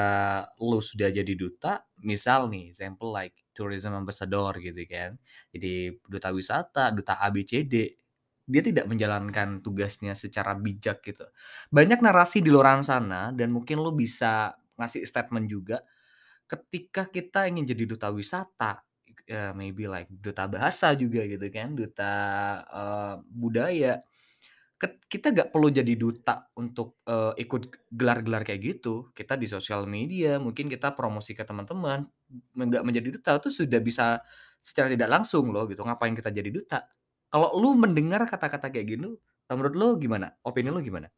lu 0.57 0.81
sudah 0.81 1.13
jadi 1.13 1.33
duta 1.37 1.85
misal 2.01 2.49
nih 2.49 2.73
example 2.73 3.13
like 3.13 3.37
tourism 3.53 3.93
ambassador 3.93 4.57
gitu 4.57 4.81
kan 4.89 5.13
jadi 5.53 5.93
duta 6.09 6.33
wisata 6.33 6.89
duta 6.89 7.21
ABCD 7.21 8.01
dia 8.47 8.61
tidak 8.63 8.87
menjalankan 8.87 9.59
tugasnya 9.59 10.15
secara 10.15 10.55
bijak 10.55 11.03
gitu. 11.03 11.27
Banyak 11.67 11.99
narasi 11.99 12.39
di 12.39 12.47
luar 12.47 12.79
sana 12.79 13.35
dan 13.35 13.51
mungkin 13.51 13.83
lo 13.83 13.91
bisa 13.91 14.55
ngasih 14.77 15.03
statement 15.03 15.49
juga 15.49 15.81
ketika 16.47 17.11
kita 17.11 17.51
ingin 17.51 17.67
jadi 17.67 17.83
duta 17.83 18.07
wisata, 18.09 18.81
uh, 19.27 19.51
maybe 19.53 19.85
like 19.85 20.07
duta 20.07 20.47
bahasa 20.47 20.95
juga 20.95 21.27
gitu 21.27 21.43
kan, 21.51 21.75
duta 21.75 22.13
uh, 22.71 23.15
budaya. 23.27 23.99
Kita 25.09 25.33
gak 25.33 25.49
perlu 25.49 25.73
jadi 25.73 25.97
duta 25.97 26.53
untuk 26.53 27.01
uh, 27.09 27.33
ikut 27.33 27.89
gelar-gelar 27.89 28.45
kayak 28.45 28.61
gitu. 28.61 29.09
Kita 29.11 29.33
di 29.33 29.49
sosial 29.49 29.89
media, 29.89 30.37
mungkin 30.37 30.69
kita 30.69 30.93
promosi 30.93 31.33
ke 31.33 31.41
teman-teman. 31.41 32.05
Nggak 32.53 32.83
menjadi 32.85 33.09
duta 33.09 33.31
itu 33.41 33.49
sudah 33.49 33.81
bisa 33.81 34.21
secara 34.61 34.93
tidak 34.93 35.09
langsung 35.09 35.49
loh 35.49 35.65
gitu. 35.65 35.81
Ngapain 35.81 36.13
kita 36.13 36.29
jadi 36.29 36.53
duta? 36.53 36.85
Kalau 37.27 37.57
lu 37.57 37.73
mendengar 37.73 38.21
kata-kata 38.29 38.69
kayak 38.69 38.87
gini, 38.87 39.17
menurut 39.49 39.73
lu 39.73 39.87
gimana? 39.97 40.37
Opini 40.45 40.69
lu 40.69 40.79
gimana? 40.85 41.09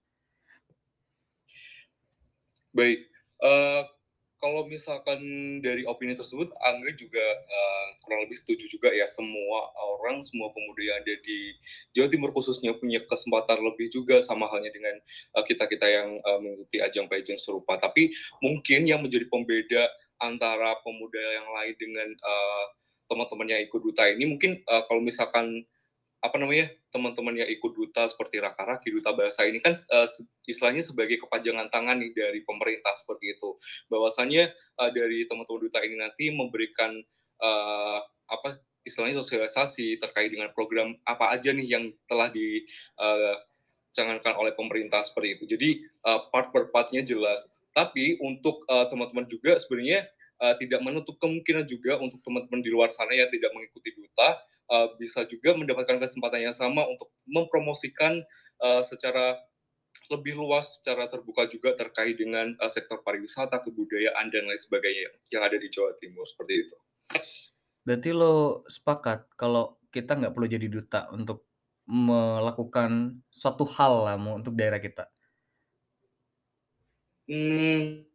Baik, 2.72 3.09
uh, 3.44 3.84
kalau 4.40 4.64
misalkan 4.72 5.20
dari 5.60 5.84
opini 5.84 6.16
tersebut, 6.16 6.48
Angga 6.64 6.96
juga 6.96 7.20
uh, 7.20 7.88
kurang 8.00 8.24
lebih 8.24 8.40
setuju 8.40 8.72
juga 8.72 8.88
ya 8.96 9.04
semua 9.04 9.68
orang, 10.00 10.24
semua 10.24 10.48
pemuda 10.56 10.80
yang 10.80 10.98
ada 11.04 11.16
di 11.20 11.60
Jawa 11.92 12.08
Timur 12.08 12.32
khususnya 12.32 12.72
punya 12.80 13.04
kesempatan 13.04 13.60
lebih 13.60 13.92
juga 13.92 14.24
sama 14.24 14.48
halnya 14.48 14.72
dengan 14.72 14.96
uh, 15.36 15.44
kita-kita 15.44 15.92
yang 15.92 16.24
uh, 16.24 16.40
mengikuti 16.40 16.80
ajang 16.80 17.12
pageant 17.12 17.40
serupa. 17.40 17.76
Tapi 17.76 18.16
mungkin 18.40 18.88
yang 18.88 19.04
menjadi 19.04 19.28
pembeda 19.28 19.92
antara 20.24 20.80
pemuda 20.88 21.20
yang 21.20 21.48
lain 21.60 21.76
dengan 21.76 22.10
uh, 22.24 22.66
teman-teman 23.12 23.48
yang 23.60 23.62
ikut 23.68 23.82
duta 23.84 24.08
ini 24.08 24.24
mungkin 24.24 24.64
uh, 24.72 24.88
kalau 24.88 25.04
misalkan 25.04 25.68
apa 26.20 26.36
namanya 26.36 26.68
teman-teman 26.92 27.32
yang 27.44 27.48
ikut 27.48 27.72
duta 27.72 28.04
seperti 28.12 28.44
Raka-Raki, 28.44 28.92
duta 28.92 29.16
bahasa 29.16 29.48
ini 29.48 29.64
kan 29.64 29.72
uh, 29.72 30.08
istilahnya 30.44 30.84
sebagai 30.84 31.16
kepanjangan 31.24 31.72
tangan 31.72 31.96
nih 31.96 32.12
dari 32.12 32.44
pemerintah 32.44 32.92
seperti 33.00 33.40
itu. 33.40 33.56
Bahwasannya 33.88 34.52
uh, 34.80 34.92
dari 34.92 35.24
teman-teman 35.32 35.62
duta 35.64 35.80
ini 35.80 35.96
nanti 35.96 36.28
memberikan 36.36 36.92
uh, 37.40 38.04
apa 38.28 38.60
istilahnya 38.84 39.24
sosialisasi 39.24 39.96
terkait 40.04 40.36
dengan 40.36 40.52
program 40.52 40.92
apa 41.08 41.32
aja 41.32 41.56
nih 41.56 41.80
yang 41.80 41.88
telah 42.12 42.28
dicanangkan 42.32 44.34
uh, 44.36 44.42
oleh 44.44 44.52
pemerintah 44.52 45.00
seperti 45.08 45.40
itu. 45.40 45.44
Jadi 45.56 45.88
uh, 46.04 46.28
part 46.32 46.52
per 46.52 46.68
partnya 46.68 47.00
jelas. 47.00 47.48
Tapi 47.70 48.18
untuk 48.20 48.66
teman 48.68 48.92
teman-teman 48.92 49.26
juga 49.30 49.56
sebenarnya 49.56 50.04
uh, 50.42 50.52
tidak 50.58 50.82
menutup 50.84 51.16
kemungkinan 51.22 51.64
juga 51.64 51.96
untuk 52.02 52.20
teman-teman 52.26 52.60
di 52.60 52.74
luar 52.74 52.92
sana 52.92 53.16
yang 53.16 53.32
tidak 53.32 53.56
mengikuti 53.56 53.96
duta 53.96 54.36
uh, 54.70 54.96
bisa 54.96 55.26
juga 55.26 55.58
mendapatkan 55.58 55.98
kesempatan 55.98 56.50
yang 56.50 56.56
sama 56.56 56.86
untuk 56.86 57.10
mempromosikan 57.26 58.22
uh, 58.62 58.82
secara 58.86 59.38
lebih 60.10 60.38
luas, 60.38 60.82
secara 60.82 61.06
terbuka 61.06 61.46
juga 61.46 61.78
terkait 61.78 62.18
dengan 62.18 62.54
uh, 62.58 62.72
sektor 62.72 63.02
pariwisata, 63.06 63.62
kebudayaan 63.62 64.30
dan 64.34 64.50
lain 64.50 64.62
sebagainya 64.62 65.10
yang 65.30 65.46
ada 65.46 65.58
di 65.58 65.70
Jawa 65.70 65.94
Timur 65.98 66.26
seperti 66.26 66.54
itu. 66.66 66.76
Berarti 67.86 68.10
lo 68.14 68.66
sepakat 68.70 69.34
kalau 69.38 69.78
kita 69.90 70.18
nggak 70.18 70.34
perlu 70.34 70.48
jadi 70.50 70.68
duta 70.70 71.10
untuk 71.14 71.50
melakukan 71.90 73.18
suatu 73.34 73.66
hal 73.66 74.06
lah 74.06 74.18
untuk 74.18 74.54
daerah 74.54 74.78
kita? 74.78 75.10
Hmm, 77.26 78.06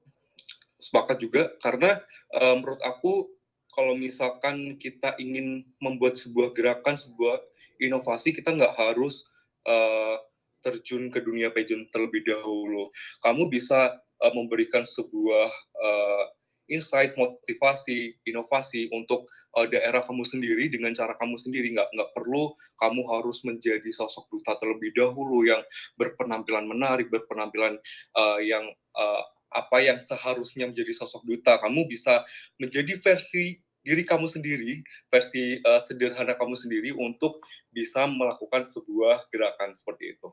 sepakat 0.78 1.18
juga 1.22 1.50
karena 1.58 1.98
uh, 2.34 2.54
menurut 2.58 2.82
aku 2.82 3.33
kalau 3.74 3.98
misalkan 3.98 4.78
kita 4.78 5.18
ingin 5.18 5.66
membuat 5.82 6.14
sebuah 6.14 6.54
gerakan, 6.54 6.94
sebuah 6.94 7.42
inovasi, 7.82 8.30
kita 8.30 8.54
nggak 8.54 8.74
harus 8.78 9.26
uh, 9.66 10.16
terjun 10.62 11.10
ke 11.12 11.20
dunia 11.20 11.50
pageant 11.50 11.90
terlebih 11.90 12.24
dahulu. 12.24 12.88
Kamu 13.20 13.50
bisa 13.50 13.98
uh, 13.98 14.32
memberikan 14.32 14.86
sebuah 14.86 15.50
uh, 15.82 16.24
insight, 16.70 17.12
motivasi, 17.18 18.16
inovasi 18.24 18.88
untuk 18.88 19.28
uh, 19.58 19.66
daerah 19.68 20.00
kamu 20.00 20.24
sendiri 20.24 20.72
dengan 20.72 20.96
cara 20.96 21.12
kamu 21.18 21.36
sendiri. 21.36 21.74
Nggak 21.76 21.92
nggak 21.92 22.10
perlu 22.16 22.56
kamu 22.80 23.02
harus 23.10 23.44
menjadi 23.44 23.90
sosok 23.92 24.30
duta 24.32 24.56
terlebih 24.56 24.94
dahulu 24.96 25.44
yang 25.44 25.60
berpenampilan 26.00 26.64
menarik, 26.64 27.12
berpenampilan 27.12 27.76
uh, 28.16 28.40
yang 28.40 28.64
uh, 28.96 29.22
apa 29.54 29.78
yang 29.86 30.02
seharusnya 30.02 30.66
menjadi 30.66 30.92
sosok 30.96 31.22
duta. 31.22 31.60
Kamu 31.62 31.86
bisa 31.86 32.24
menjadi 32.58 32.96
versi 32.98 33.63
diri 33.84 34.02
kamu 34.02 34.24
sendiri, 34.24 34.80
versi 35.12 35.60
uh, 35.60 35.78
sederhana 35.78 36.32
kamu 36.34 36.56
sendiri 36.56 36.90
untuk 36.96 37.44
bisa 37.68 38.08
melakukan 38.08 38.64
sebuah 38.64 39.28
gerakan 39.28 39.76
seperti 39.76 40.16
itu. 40.16 40.32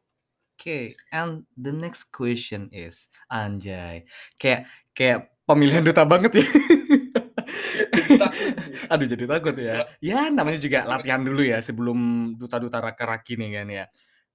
Oke, 0.62 0.64
okay. 0.64 0.86
and 1.12 1.44
the 1.58 1.74
next 1.74 2.14
question 2.16 2.72
is, 2.72 3.12
Anjay, 3.28 4.08
kayak 4.38 4.70
kayak 4.96 5.34
pemilihan 5.44 5.84
duta 5.84 6.08
banget 6.08 6.40
ya. 6.40 6.46
Aduh 8.94 9.08
jadi 9.08 9.26
takut 9.26 9.56
ya. 9.58 9.88
Ya 10.00 10.30
namanya 10.30 10.60
juga 10.62 10.86
latihan 10.86 11.24
dulu 11.24 11.42
ya 11.44 11.60
sebelum 11.64 12.32
duta-duta 12.38 12.78
raka-raki 12.78 13.36
nih 13.42 13.50
kan 13.58 13.68
ya. 13.68 13.86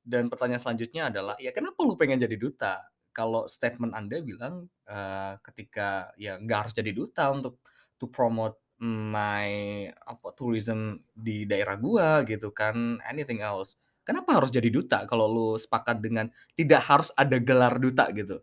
Dan 0.06 0.30
pertanyaan 0.30 0.62
selanjutnya 0.62 1.11
adalah, 1.11 1.35
ya 1.38 1.50
kenapa 1.50 1.82
lu 1.82 1.99
pengen 1.99 2.23
jadi 2.23 2.37
duta? 2.38 2.90
Kalau 3.14 3.46
statement 3.46 3.94
Anda 3.94 4.20
bilang 4.20 4.66
uh, 4.90 5.35
ketika 5.40 6.11
ya 6.20 6.37
nggak 6.42 6.58
harus 6.58 6.75
jadi 6.76 6.92
duta 6.92 7.32
untuk 7.32 7.64
to 7.96 8.12
promote 8.12 8.65
my 8.83 9.50
apa 9.92 10.28
tourism 10.37 11.00
di 11.16 11.49
daerah 11.49 11.76
gua 11.80 12.25
gitu 12.28 12.52
kan 12.52 13.00
anything 13.09 13.40
else. 13.40 13.76
Kenapa 14.06 14.38
harus 14.38 14.54
jadi 14.54 14.71
duta 14.71 15.02
kalau 15.09 15.26
lu 15.26 15.49
sepakat 15.59 15.99
dengan 15.99 16.30
tidak 16.54 16.83
harus 16.87 17.11
ada 17.18 17.42
gelar 17.42 17.80
duta 17.80 18.06
gitu? 18.14 18.38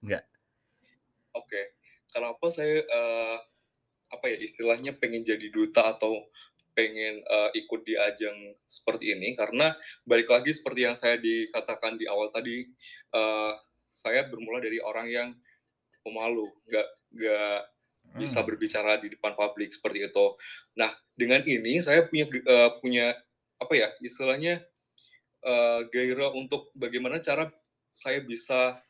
Enggak 0.00 0.24
oke. 1.32 1.48
Okay. 1.48 1.64
kenapa 2.12 2.46
saya 2.52 2.84
uh, 2.84 3.38
apa 4.12 4.28
ya 4.28 4.36
istilahnya 4.44 4.92
pengen 5.00 5.24
jadi 5.24 5.48
duta 5.48 5.96
atau 5.96 6.28
pengen 6.72 7.20
uh, 7.28 7.52
ikut 7.52 7.84
di 7.84 7.96
ajang 7.96 8.56
seperti 8.64 9.12
ini 9.12 9.36
karena 9.36 9.76
balik 10.08 10.28
lagi 10.32 10.52
seperti 10.56 10.88
yang 10.88 10.96
saya 10.96 11.20
dikatakan 11.20 12.00
di 12.00 12.08
awal 12.08 12.32
tadi 12.32 12.64
uh, 13.12 13.52
saya 13.88 14.24
bermula 14.28 14.60
dari 14.60 14.80
orang 14.80 15.08
yang 15.08 15.28
pemalu 16.00 16.48
nggak 16.68 16.88
nggak 17.12 17.60
bisa 18.16 18.40
hmm. 18.40 18.48
berbicara 18.48 19.00
di 19.00 19.12
depan 19.12 19.32
publik 19.32 19.72
seperti 19.72 20.08
itu. 20.08 20.26
Nah, 20.76 20.92
dengan 21.16 21.40
ini 21.44 21.80
saya 21.80 22.04
punya 22.06 22.26
uh, 22.28 22.70
punya 22.78 23.16
apa 23.56 23.72
ya 23.78 23.88
istilahnya 24.02 24.64
uh, 25.46 25.86
gairah 25.88 26.34
untuk 26.34 26.68
bagaimana 26.74 27.22
cara 27.22 27.48
saya 27.92 28.24
bisa 28.24 28.80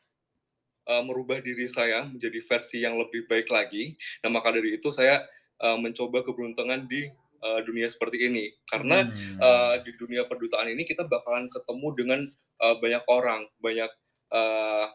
uh, 0.87 1.03
merubah 1.03 1.39
diri 1.39 1.67
saya 1.67 2.07
menjadi 2.07 2.39
versi 2.43 2.83
yang 2.83 2.95
lebih 2.99 3.27
baik 3.27 3.47
lagi. 3.51 3.95
Nah, 4.23 4.31
maka 4.31 4.51
dari 4.55 4.79
itu 4.79 4.89
saya 4.91 5.23
uh, 5.63 5.77
mencoba 5.79 6.23
keberuntungan 6.23 6.87
di 6.87 7.07
uh, 7.43 7.59
dunia 7.63 7.87
seperti 7.91 8.27
ini. 8.27 8.51
Karena 8.67 9.07
hmm. 9.07 9.37
uh, 9.39 9.75
di 9.83 9.91
dunia 9.99 10.27
perdutaan 10.27 10.71
ini 10.71 10.87
kita 10.87 11.07
bakalan 11.07 11.51
ketemu 11.51 11.87
dengan 11.95 12.19
uh, 12.63 12.75
banyak 12.79 13.03
orang, 13.07 13.47
banyak 13.59 13.91
uh, 14.31 14.87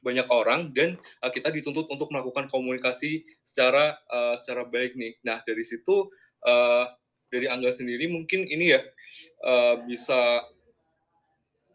banyak 0.00 0.26
orang 0.32 0.72
dan 0.72 0.96
uh, 1.20 1.28
kita 1.28 1.52
dituntut 1.52 1.86
untuk 1.88 2.08
melakukan 2.08 2.48
komunikasi 2.48 3.24
secara 3.44 4.00
uh, 4.08 4.34
secara 4.36 4.64
baik 4.64 4.96
nih. 4.96 5.16
Nah, 5.24 5.44
dari 5.44 5.64
situ 5.64 6.08
uh, 6.44 6.84
dari 7.30 7.46
Angga 7.46 7.70
sendiri 7.70 8.10
mungkin 8.10 8.48
ini 8.48 8.74
ya 8.74 8.80
uh, 9.46 9.84
bisa 9.86 10.44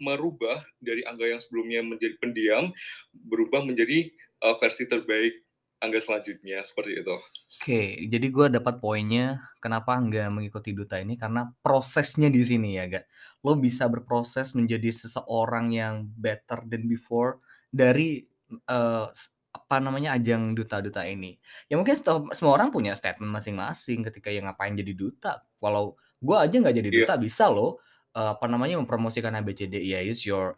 merubah 0.01 0.59
dari 0.83 1.07
Angga 1.07 1.31
yang 1.31 1.39
sebelumnya 1.39 1.79
menjadi 1.79 2.19
pendiam 2.19 2.75
berubah 3.15 3.63
menjadi 3.63 4.11
uh, 4.43 4.59
versi 4.59 4.89
terbaik 4.89 5.45
Angga 5.79 6.01
selanjutnya 6.01 6.65
seperti 6.65 7.03
itu. 7.03 7.15
Oke, 7.61 8.09
jadi 8.09 8.27
gue 8.31 8.47
dapat 8.57 8.81
poinnya 8.81 9.53
kenapa 9.61 9.93
Angga 9.93 10.31
mengikuti 10.33 10.73
duta 10.73 10.97
ini 10.97 11.13
karena 11.13 11.51
prosesnya 11.61 12.31
di 12.31 12.41
sini 12.41 12.79
ya, 12.79 12.89
gak. 12.89 13.05
Lo 13.45 13.53
bisa 13.59 13.85
berproses 13.85 14.57
menjadi 14.57 14.89
seseorang 14.89 15.75
yang 15.75 16.09
better 16.17 16.65
than 16.65 16.89
before 16.89 17.43
dari 17.75 18.23
uh, 18.71 19.11
apa 19.55 19.77
namanya 19.83 20.15
ajang 20.15 20.55
duta-duta 20.55 21.03
ini. 21.03 21.35
Ya 21.67 21.75
mungkin 21.75 21.95
semua 22.31 22.53
orang 22.55 22.71
punya 22.71 22.95
statement 22.95 23.31
masing-masing 23.31 24.07
ketika 24.07 24.31
yang 24.31 24.47
ngapain 24.47 24.75
jadi 24.75 24.95
duta. 24.95 25.43
Walau 25.59 25.99
gue 26.23 26.35
aja 26.35 26.55
nggak 26.55 26.75
jadi 26.75 26.89
iya. 26.89 26.97
duta 27.03 27.13
yeah. 27.19 27.23
bisa 27.23 27.45
loh 27.51 27.83
uh, 28.15 28.35
apa 28.39 28.45
namanya 28.47 28.79
mempromosikan 28.79 29.35
ABCD 29.35 29.83
ya 29.83 29.99
is 29.99 30.23
your 30.23 30.55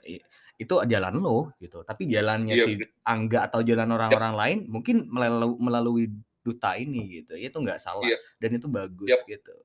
itu 0.58 0.74
jalan 0.90 1.18
lo 1.18 1.54
gitu. 1.58 1.82
Tapi 1.82 2.10
jalannya 2.10 2.54
yeah. 2.58 2.68
si 2.70 2.82
Angga 3.06 3.50
atau 3.50 3.62
jalan 3.66 3.90
orang-orang 3.94 4.34
yeah. 4.34 4.42
lain 4.42 4.58
mungkin 4.70 5.10
melalui, 5.10 5.58
melalui 5.58 6.06
duta 6.42 6.78
ini 6.78 7.22
gitu. 7.22 7.34
Itu 7.38 7.62
nggak 7.62 7.82
salah 7.82 8.06
yeah. 8.06 8.20
dan 8.42 8.58
itu 8.58 8.70
bagus 8.70 9.10
yeah. 9.10 9.38
gitu. 9.38 9.56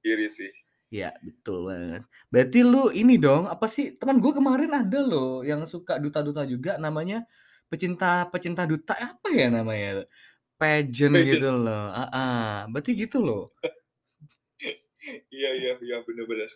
Diri 0.00 0.28
sih. 0.28 0.52
Ya 0.90 1.14
betul 1.22 1.70
banget. 1.70 2.02
Berarti 2.34 2.58
lu 2.66 2.90
ini 2.90 3.14
dong 3.14 3.46
apa 3.46 3.70
sih 3.70 3.94
teman 3.94 4.18
gue 4.18 4.34
kemarin 4.34 4.74
ada 4.74 4.98
loh 4.98 5.46
yang 5.46 5.62
suka 5.62 6.02
duta-duta 6.02 6.42
juga 6.50 6.82
namanya 6.82 7.22
pecinta 7.70 8.26
pecinta 8.26 8.66
duta 8.66 8.98
apa 8.98 9.30
ya 9.30 9.46
namanya 9.54 10.02
pageant, 10.58 11.14
pageant. 11.14 11.30
gitu 11.30 11.50
loh. 11.54 11.94
Ah, 11.94 12.10
uh 12.10 12.54
berarti 12.74 12.98
gitu 12.98 13.22
loh. 13.22 13.54
Iya 15.32 15.50
iya 15.56 15.72
iya 15.80 15.96
benar-benar. 16.04 16.50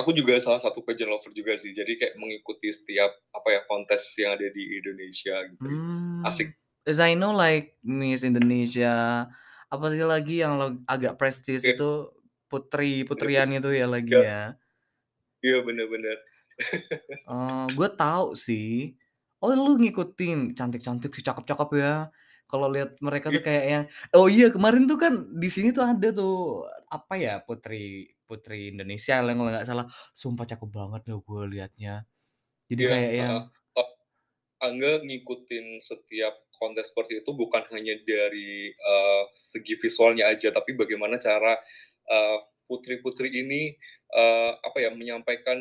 Aku 0.00 0.16
juga 0.16 0.38
salah 0.40 0.62
satu 0.62 0.80
pageant 0.80 1.12
lover 1.12 1.34
juga 1.34 1.58
sih. 1.58 1.74
Jadi 1.74 1.98
kayak 1.98 2.14
mengikuti 2.16 2.70
setiap 2.70 3.12
apa 3.34 3.48
ya 3.50 3.60
kontes 3.66 4.14
yang 4.16 4.38
ada 4.38 4.46
di 4.48 4.78
Indonesia 4.80 5.36
gitu. 5.52 5.68
Hmm. 5.68 6.22
Asik. 6.24 6.54
As 6.86 7.02
I 7.02 7.18
know 7.18 7.34
like 7.36 7.76
Miss 7.82 8.22
Indonesia 8.22 9.26
apa 9.68 9.86
sih 9.90 10.06
lagi 10.06 10.38
yang 10.40 10.80
agak 10.86 11.18
prestis 11.18 11.66
yeah. 11.66 11.74
itu 11.74 12.14
putri 12.46 13.02
putrian 13.08 13.50
itu 13.52 13.70
ya 13.72 13.86
lagi 13.88 14.14
iya. 14.14 14.22
ya. 14.22 14.42
Iya 15.44 15.58
benar-benar. 15.60 16.18
uh, 17.28 17.66
gue 17.76 17.88
tahu 17.94 18.32
sih. 18.32 18.96
Oh 19.44 19.52
lu 19.52 19.76
ngikutin 19.76 20.56
cantik-cantik 20.56 21.12
sih 21.12 21.24
cakep-cakep 21.24 21.70
ya 21.76 22.08
kalau 22.44 22.68
lihat 22.68 23.00
mereka 23.00 23.32
tuh 23.32 23.42
kayak 23.42 23.64
yang 23.64 23.84
oh 24.14 24.28
iya 24.28 24.52
kemarin 24.52 24.84
tuh 24.84 25.00
kan 25.00 25.26
di 25.32 25.48
sini 25.48 25.72
tuh 25.72 25.84
ada 25.84 26.12
tuh 26.12 26.64
apa 26.92 27.16
ya 27.16 27.40
putri 27.40 28.12
putri 28.28 28.72
Indonesia 28.72 29.20
yang 29.20 29.36
kalau 29.40 29.50
nggak 29.50 29.66
salah 29.66 29.86
sumpah 30.12 30.46
cakep 30.48 30.68
banget 30.68 31.02
loh 31.08 31.20
gue 31.24 31.42
liatnya 31.56 32.04
jadi 32.68 32.82
yeah, 32.84 32.92
kayak 32.92 33.12
yang 33.12 33.32
uh, 33.74 33.90
Angga 34.64 35.02
ngikutin 35.04 35.82
setiap 35.82 36.48
kontes 36.56 36.88
seperti 36.88 37.20
itu 37.20 37.30
bukan 37.36 37.64
hanya 37.74 37.98
dari 38.00 38.72
uh, 38.72 39.28
segi 39.36 39.76
visualnya 39.76 40.30
aja 40.30 40.54
tapi 40.54 40.72
bagaimana 40.72 41.20
cara 41.20 41.58
uh, 42.08 42.38
putri-putri 42.64 43.28
ini 43.30 43.76
uh, 44.12 44.56
apa 44.60 44.80
ya 44.80 44.90
menyampaikan 44.92 45.60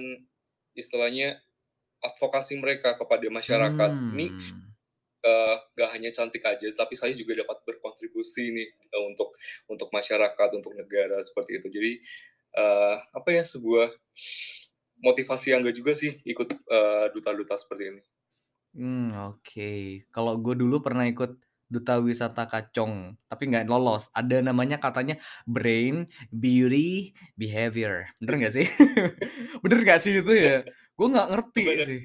istilahnya 0.73 1.39
advokasi 2.03 2.59
mereka 2.59 2.95
kepada 2.99 3.27
masyarakat 3.31 3.91
hmm. 3.91 4.11
ini 4.15 4.27
uh, 5.23 5.55
gak 5.75 5.89
hanya 5.95 6.11
cantik 6.11 6.43
aja, 6.43 6.67
tapi 6.75 6.93
saya 6.99 7.15
juga 7.15 7.39
dapat 7.39 7.63
berkontribusi 7.63 8.51
nih 8.51 8.69
uh, 8.91 9.03
untuk 9.07 9.35
untuk 9.71 9.89
masyarakat, 9.91 10.49
untuk 10.59 10.75
negara 10.75 11.19
seperti 11.23 11.63
itu. 11.63 11.67
Jadi 11.71 11.91
uh, 12.59 12.95
apa 13.15 13.29
ya 13.31 13.43
sebuah 13.47 13.91
motivasi 15.03 15.55
yang 15.55 15.63
gak 15.63 15.77
juga 15.79 15.93
sih 15.95 16.19
ikut 16.27 16.49
duta-duta 17.15 17.55
uh, 17.55 17.59
seperti 17.59 17.83
ini. 17.95 18.01
Hmm 18.73 19.09
oke. 19.31 19.45
Okay. 19.45 20.03
Kalau 20.09 20.35
gue 20.41 20.57
dulu 20.57 20.81
pernah 20.81 21.05
ikut 21.05 21.37
duta 21.73 21.97
wisata 21.97 22.45
kacong, 22.45 23.17
tapi 23.25 23.49
nggak 23.49 23.65
lolos. 23.65 24.13
Ada 24.13 24.45
namanya 24.45 24.77
katanya 24.77 25.17
brain, 25.49 26.05
beauty, 26.29 27.17
behavior. 27.33 28.13
Bener 28.21 28.45
nggak 28.45 28.53
sih? 28.53 28.67
Bener 29.65 29.79
nggak 29.81 29.99
sih 29.99 30.21
itu 30.21 30.33
ya? 30.37 30.61
Gue 30.93 31.07
nggak 31.09 31.29
ngerti 31.33 31.63
bener. 31.65 31.85
sih. 31.89 32.01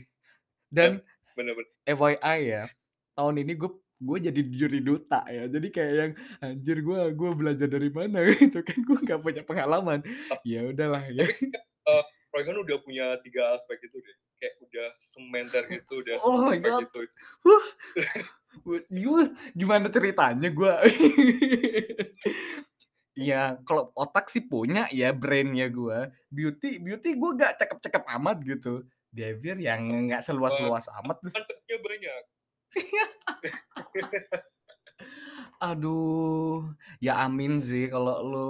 Dan 0.73 0.91
bener, 1.37 1.53
bener. 1.53 1.69
FYI 1.85 2.39
ya, 2.49 2.65
tahun 3.13 3.45
ini 3.45 3.53
gue 3.61 3.71
gue 3.99 4.19
jadi 4.31 4.41
juri 4.55 4.79
duta 4.79 5.27
ya 5.27 5.51
jadi 5.51 5.69
kayak 5.75 5.93
yang 5.99 6.13
anjir 6.39 6.87
gue 6.87 7.01
gue 7.19 7.31
belajar 7.35 7.67
dari 7.67 7.91
mana 7.91 8.23
gitu 8.31 8.63
kan 8.63 8.79
gue 8.79 8.99
nggak 9.03 9.19
punya 9.19 9.43
pengalaman 9.43 10.07
ya 10.47 10.71
udahlah 10.71 11.03
ya 11.11 11.27
uh, 11.27 12.05
Roy 12.31 12.47
kan 12.47 12.55
udah 12.55 12.79
punya 12.79 13.19
tiga 13.27 13.59
aspek 13.59 13.83
itu 13.91 13.99
deh 13.99 14.17
kayak 14.39 14.55
udah 14.63 14.89
sementer 15.03 15.63
gitu 15.67 15.99
udah 15.99 16.15
oh 16.23 16.47
my 16.47 16.59
God. 16.63 16.87
itu 16.87 17.03
gue 18.65 19.25
gimana 19.55 19.87
ceritanya 19.89 20.51
gue 20.51 20.75
ya 23.19 23.59
kalau 23.67 23.91
otak 23.99 24.31
sih 24.31 24.47
punya 24.47 24.87
ya 24.95 25.11
brainnya 25.11 25.67
gue 25.67 26.15
beauty 26.31 26.79
beauty 26.79 27.19
gue 27.19 27.31
gak 27.35 27.59
cakep-cakep 27.59 28.05
amat 28.19 28.39
gitu. 28.47 28.87
Behavior 29.09 29.57
yang 29.57 30.07
nggak 30.07 30.21
seluas-luas 30.21 30.85
amat 31.03 31.17
kan 31.33 31.43
banyak. 31.81 32.23
Aduh, 35.59 36.71
ya 37.03 37.27
amin 37.27 37.59
sih 37.59 37.91
kalau 37.91 38.23
lu 38.23 38.45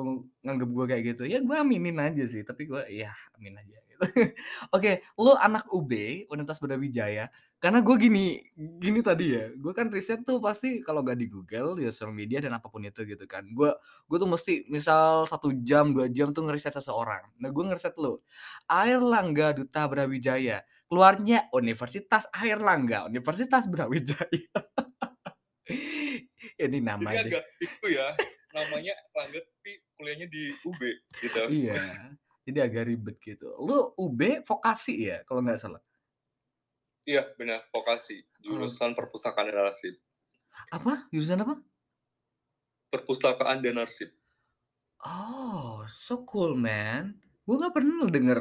nganggep 0.44 0.68
gue 0.68 0.84
kayak 0.90 1.04
gitu. 1.14 1.22
Ya 1.30 1.40
gue 1.40 1.56
aminin 1.56 1.96
aja 2.02 2.26
sih, 2.26 2.44
tapi 2.44 2.68
gue 2.68 2.82
ya 2.90 3.14
amin 3.38 3.56
aja 3.56 3.78
gitu. 3.98 4.30
Oke, 4.76 5.02
lu 5.18 5.34
anak 5.34 5.66
UB, 5.74 5.92
Universitas 6.30 6.62
Brawijaya. 6.62 7.26
Karena 7.58 7.82
gue 7.82 7.96
gini 7.98 8.38
gini 8.54 9.02
tadi 9.02 9.34
ya, 9.34 9.50
gue 9.50 9.72
kan 9.74 9.90
riset 9.90 10.22
tuh 10.22 10.38
pasti 10.38 10.78
kalau 10.78 11.02
gak 11.02 11.18
di 11.18 11.26
Google, 11.26 11.74
di 11.74 11.82
sosial 11.90 12.14
media 12.14 12.38
dan 12.38 12.54
apa 12.54 12.70
pun 12.70 12.86
itu 12.86 13.02
gitu 13.02 13.26
kan. 13.26 13.42
Gue 13.50 13.74
gue 14.06 14.18
tuh 14.18 14.30
mesti 14.30 14.62
misal 14.70 15.26
satu 15.26 15.50
jam, 15.66 15.90
dua 15.90 16.06
jam 16.06 16.30
tuh 16.30 16.46
ngeriset 16.46 16.70
seseorang. 16.78 17.26
Nah 17.42 17.50
gue 17.50 17.64
ngeriset 17.66 17.98
lu, 17.98 18.22
Air 18.70 19.02
Langga 19.02 19.50
Duta 19.50 19.90
Brawijaya. 19.90 20.62
Keluarnya 20.86 21.50
Universitas 21.50 22.30
Air 22.38 22.62
Langga, 22.62 23.10
Universitas 23.10 23.66
Brawijaya. 23.66 24.54
Ini 26.62 26.78
namanya. 26.78 27.26
Jadi 27.26 27.34
agak 27.34 27.44
itu 27.58 27.86
ya, 27.90 28.08
namanya 28.54 28.94
Langga 29.18 29.42
tapi 29.42 29.72
kuliahnya 29.98 30.26
di 30.30 30.54
UB 30.62 30.80
gitu. 31.26 31.38
Iya. 31.50 31.74
Jadi 32.48 32.64
agak 32.64 32.88
ribet 32.88 33.20
gitu. 33.20 33.52
Lu 33.60 33.92
UB 34.00 34.40
vokasi 34.40 35.12
ya 35.12 35.20
kalau 35.28 35.44
nggak 35.44 35.60
salah? 35.60 35.84
Iya, 37.04 37.28
benar, 37.36 37.68
vokasi. 37.68 38.24
Jurusan 38.40 38.92
oh. 38.92 38.96
perpustakaan 38.96 39.52
dan 39.52 39.68
arsip. 39.68 40.00
Apa? 40.72 41.12
Jurusan 41.12 41.44
apa? 41.44 41.60
Perpustakaan 42.88 43.60
dan 43.60 43.76
arsip. 43.76 44.08
Oh, 45.04 45.84
so 45.84 46.24
cool, 46.24 46.56
man. 46.56 47.20
Gue 47.44 47.60
nggak 47.60 47.76
pernah 47.76 48.08
denger 48.08 48.40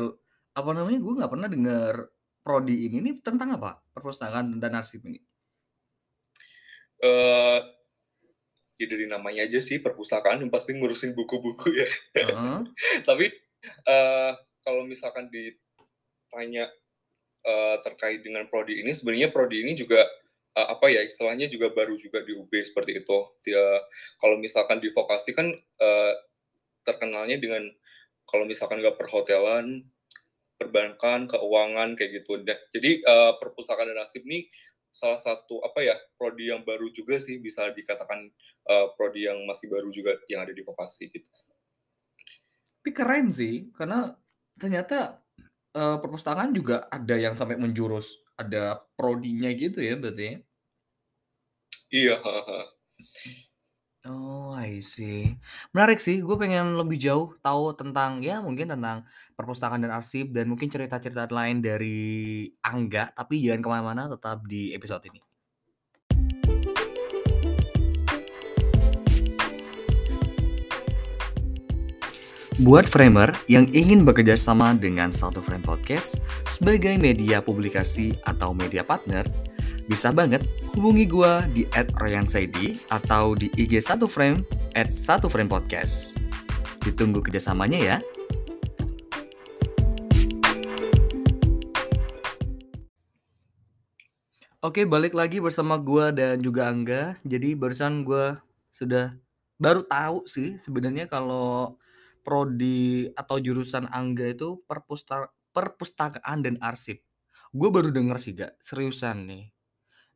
apa 0.56 0.70
namanya? 0.72 1.00
Gue 1.04 1.14
nggak 1.20 1.32
pernah 1.36 1.48
denger 1.52 1.94
prodi 2.40 2.88
ini. 2.88 3.04
Ini 3.04 3.12
tentang 3.20 3.60
apa? 3.60 3.84
Perpustakaan 3.92 4.56
dan 4.56 4.72
arsip 4.80 5.04
ini. 5.04 5.20
Eh, 7.04 7.08
uh, 7.08 7.60
ya 8.80 8.86
dari 8.88 9.04
namanya 9.04 9.44
aja 9.44 9.60
sih 9.60 9.84
perpustakaan 9.84 10.40
yang 10.40 10.52
pasti 10.52 10.72
ngurusin 10.80 11.12
buku-buku 11.12 11.76
ya. 11.76 11.88
Uh 12.24 12.32
-huh. 12.32 12.60
Tapi 13.08 13.47
uh, 13.88 14.32
kalau 14.62 14.84
misalkan 14.84 15.32
ditanya 15.32 16.70
uh, 17.46 17.78
terkait 17.82 18.22
dengan 18.22 18.46
prodi 18.52 18.82
ini 18.84 18.92
sebenarnya 18.92 19.32
prodi 19.32 19.64
ini 19.64 19.74
juga 19.74 20.02
uh, 20.58 20.68
apa 20.74 20.90
ya 20.92 21.06
istilahnya 21.06 21.48
juga 21.48 21.72
baru 21.72 21.96
juga 21.96 22.26
di 22.26 22.34
UB 22.34 22.52
seperti 22.52 23.00
itu 23.04 23.18
dia 23.46 23.64
kalau 24.18 24.42
misalkan 24.42 24.82
di 24.82 24.90
vokasi 24.92 25.32
kan 25.38 25.48
uh, 25.82 26.14
terkenalnya 26.84 27.38
dengan 27.38 27.64
kalau 28.28 28.44
misalkan 28.44 28.84
nggak 28.84 29.00
perhotelan 29.00 29.88
perbankan 30.58 31.30
keuangan 31.30 31.94
kayak 31.94 32.24
gitu 32.24 32.42
deh 32.42 32.60
jadi 32.74 33.00
uh, 33.06 33.38
perpustakaan 33.38 33.94
dan 33.94 34.02
nasib 34.02 34.26
ini 34.26 34.50
salah 34.90 35.22
satu 35.22 35.62
apa 35.62 35.86
ya 35.86 35.96
prodi 36.18 36.50
yang 36.50 36.66
baru 36.66 36.90
juga 36.90 37.22
sih 37.22 37.38
bisa 37.38 37.70
dikatakan 37.70 38.34
uh, 38.66 38.88
prodi 38.98 39.30
yang 39.30 39.38
masih 39.46 39.70
baru 39.70 39.94
juga 39.94 40.18
yang 40.26 40.42
ada 40.42 40.54
di 40.56 40.66
vokasi 40.66 41.14
gitu. 41.14 41.30
Tapi 42.88 43.04
keren 43.04 43.28
sih 43.28 43.68
karena 43.76 44.16
ternyata 44.56 45.20
uh, 45.76 46.00
perpustakaan 46.00 46.56
juga 46.56 46.88
ada 46.88 47.20
yang 47.20 47.36
sampai 47.36 47.60
menjurus 47.60 48.24
ada 48.40 48.80
prodinya 48.96 49.52
gitu 49.52 49.84
ya 49.84 50.00
berarti? 50.00 50.40
Iya, 51.92 52.16
heeh. 52.16 52.64
Oh, 54.08 54.56
I 54.56 54.80
see. 54.80 55.36
Menarik 55.76 56.00
sih, 56.00 56.24
gue 56.24 56.38
pengen 56.40 56.80
lebih 56.80 56.96
jauh 56.96 57.36
tahu 57.44 57.76
tentang 57.76 58.24
ya 58.24 58.40
mungkin 58.40 58.72
tentang 58.72 59.04
perpustakaan 59.36 59.84
dan 59.84 59.92
arsip 59.92 60.32
dan 60.32 60.48
mungkin 60.48 60.72
cerita-cerita 60.72 61.28
lain 61.28 61.60
dari 61.60 62.48
Angga, 62.64 63.12
tapi 63.12 63.44
jangan 63.44 63.60
ke 63.60 63.68
mana-mana, 63.68 64.08
tetap 64.08 64.48
di 64.48 64.72
episode 64.72 65.04
ini. 65.12 65.27
Buat 72.58 72.90
framer 72.90 73.30
yang 73.46 73.70
ingin 73.70 74.02
bekerja 74.02 74.34
sama 74.34 74.74
dengan 74.74 75.14
Satu 75.14 75.46
Frame 75.46 75.62
Podcast 75.62 76.26
sebagai 76.50 76.98
media 76.98 77.38
publikasi 77.38 78.18
atau 78.26 78.50
media 78.50 78.82
partner, 78.82 79.22
bisa 79.86 80.10
banget 80.10 80.42
hubungi 80.74 81.06
gue 81.06 81.34
di 81.54 81.64
@royansaidi 82.02 82.82
atau 82.90 83.38
di 83.38 83.54
IG 83.62 83.78
Satu 83.78 84.10
Frame 84.10 84.42
at 84.74 84.90
Satu 84.90 85.30
Frame 85.30 85.46
Podcast. 85.46 86.18
Ditunggu 86.82 87.22
kerjasamanya 87.22 87.78
ya. 87.78 87.98
Oke, 94.66 94.90
balik 94.90 95.14
lagi 95.14 95.38
bersama 95.38 95.78
gue 95.78 96.10
dan 96.10 96.42
juga 96.42 96.74
Angga. 96.74 97.22
Jadi 97.22 97.54
barusan 97.54 98.02
gue 98.02 98.34
sudah 98.74 99.14
baru 99.62 99.86
tahu 99.86 100.26
sih 100.26 100.58
sebenarnya 100.58 101.06
kalau 101.06 101.78
prodi 102.28 103.08
atau 103.16 103.40
jurusan 103.40 103.88
Angga 103.88 104.28
itu 104.28 104.60
perpusta 104.68 105.32
perpustakaan 105.56 106.44
dan 106.44 106.60
arsip. 106.60 107.00
Gue 107.56 107.72
baru 107.72 107.96
denger 107.96 108.20
sih 108.20 108.36
gak, 108.36 108.60
seriusan 108.60 109.32
nih. 109.32 109.48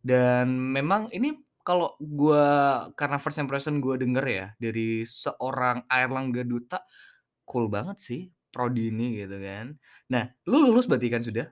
Dan 0.03 0.51
memang 0.59 1.07
ini 1.15 1.39
kalau 1.63 1.95
gue 2.03 2.45
karena 2.99 3.15
first 3.15 3.39
impression 3.39 3.79
gue 3.79 3.95
denger 3.95 4.25
ya 4.27 4.47
dari 4.59 5.07
seorang 5.07 5.87
Airlangga 5.87 6.43
Duta, 6.43 6.83
cool 7.47 7.71
banget 7.71 8.03
sih 8.03 8.21
prodi 8.51 8.91
ini 8.91 9.23
gitu 9.23 9.39
kan. 9.39 9.71
Nah, 10.11 10.27
lu 10.51 10.67
lulus 10.67 10.91
berarti 10.91 11.07
kan 11.07 11.23
sudah? 11.23 11.47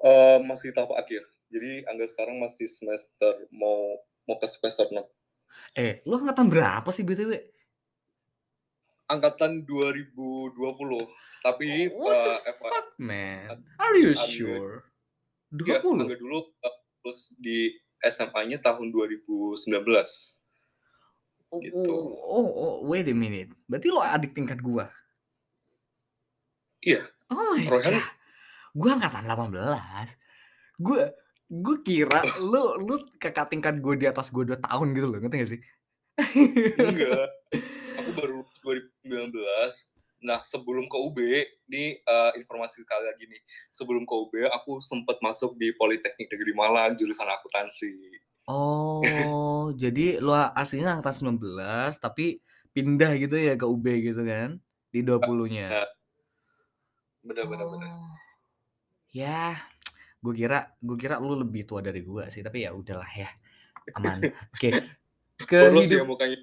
Uh, 0.00 0.40
masih 0.48 0.72
tahap 0.72 0.96
akhir. 0.96 1.20
Jadi 1.52 1.84
Angga 1.84 2.08
sekarang 2.08 2.40
masih 2.40 2.64
semester 2.64 3.36
mau 3.52 4.00
mau 4.24 4.40
ke 4.40 4.48
semester 4.48 4.88
6. 4.88 5.04
Eh, 5.76 6.00
lu 6.08 6.16
angkatan 6.16 6.48
berapa 6.48 6.88
sih 6.88 7.04
BTW? 7.04 7.57
Angkatan 9.08 9.64
2020 9.64 10.52
tapi 11.40 11.88
What 11.90 12.12
the 12.12 12.34
uh, 12.44 12.54
fuck 12.60 12.88
man? 13.00 13.64
Are 13.80 13.96
you 13.96 14.12
sure? 14.12 14.84
20 15.56 16.12
ya, 16.12 16.16
dulu 16.20 16.44
uh, 16.44 16.76
terus 17.00 17.32
di 17.40 17.72
SMA-nya 18.04 18.60
tahun 18.60 18.92
2019 18.92 19.64
gitu. 21.64 21.80
oh, 21.88 22.12
oh, 22.12 22.48
oh, 22.52 22.74
wait 22.84 23.08
a 23.08 23.16
minute. 23.16 23.48
Berarti 23.64 23.88
lo 23.88 24.04
adik 24.04 24.36
tingkat 24.36 24.60
gua? 24.60 24.92
Iya. 26.84 27.08
Oh 27.32 27.56
my 27.56 27.64
Rohan, 27.64 27.96
god. 27.96 28.04
Gua 28.76 28.90
angkatan 29.00 29.24
18 29.24 30.78
gua 30.78 31.10
gue 31.48 31.76
kira 31.80 32.20
lu 32.52 32.76
lu 32.84 33.00
kakak 33.16 33.48
tingkat 33.48 33.80
gue 33.80 33.94
di 33.96 34.06
atas 34.06 34.28
gue 34.28 34.44
2 34.44 34.60
tahun 34.60 34.88
gitu 34.92 35.06
loh 35.08 35.18
ngerti 35.18 35.36
gak 35.40 35.50
sih? 35.56 35.60
Enggak 36.76 37.28
2019 39.08 39.34
nah 40.18 40.42
sebelum 40.42 40.90
ke 40.90 40.96
UB 40.98 41.18
ini 41.70 42.02
uh, 42.02 42.34
informasi 42.34 42.82
kali 42.82 43.06
lagi 43.06 43.30
nih. 43.30 43.38
Sebelum 43.70 44.02
ke 44.02 44.14
UB 44.18 44.34
aku 44.50 44.82
sempat 44.82 45.22
masuk 45.22 45.54
di 45.54 45.70
Politeknik 45.78 46.26
Negeri 46.26 46.52
Malang 46.58 46.98
jurusan 46.98 47.30
akuntansi. 47.30 47.94
Oh 48.50 48.98
jadi 49.82 50.18
lu 50.18 50.34
aslinya 50.34 50.98
angkatan 50.98 51.38
19 51.38 52.02
tapi 52.02 52.42
pindah 52.72 53.14
gitu 53.18 53.36
ya 53.36 53.54
ke 53.58 53.66
UB 53.66 53.86
gitu 54.00 54.22
kan 54.24 54.58
di 54.88 55.04
20-nya 55.04 55.68
nah, 55.68 55.88
bener 57.26 57.44
bener 57.44 57.66
oh. 57.66 57.70
bener 57.76 57.90
ya 59.12 59.58
gue 60.18 60.34
kira 60.34 60.72
gue 60.80 60.96
kira 60.96 61.20
lu 61.20 61.36
lebih 61.36 61.68
tua 61.68 61.84
dari 61.84 62.00
gue 62.02 62.24
sih 62.32 62.40
tapi 62.40 62.64
ya 62.66 62.74
udahlah 62.74 63.08
ya 63.12 63.30
aman. 63.96 64.20
Oke 64.20 64.68
okay. 64.68 64.72
ke 65.48 65.72
Boros 65.72 65.88
hidup... 65.88 65.98
ya 66.00 66.04
mukanya 66.04 66.38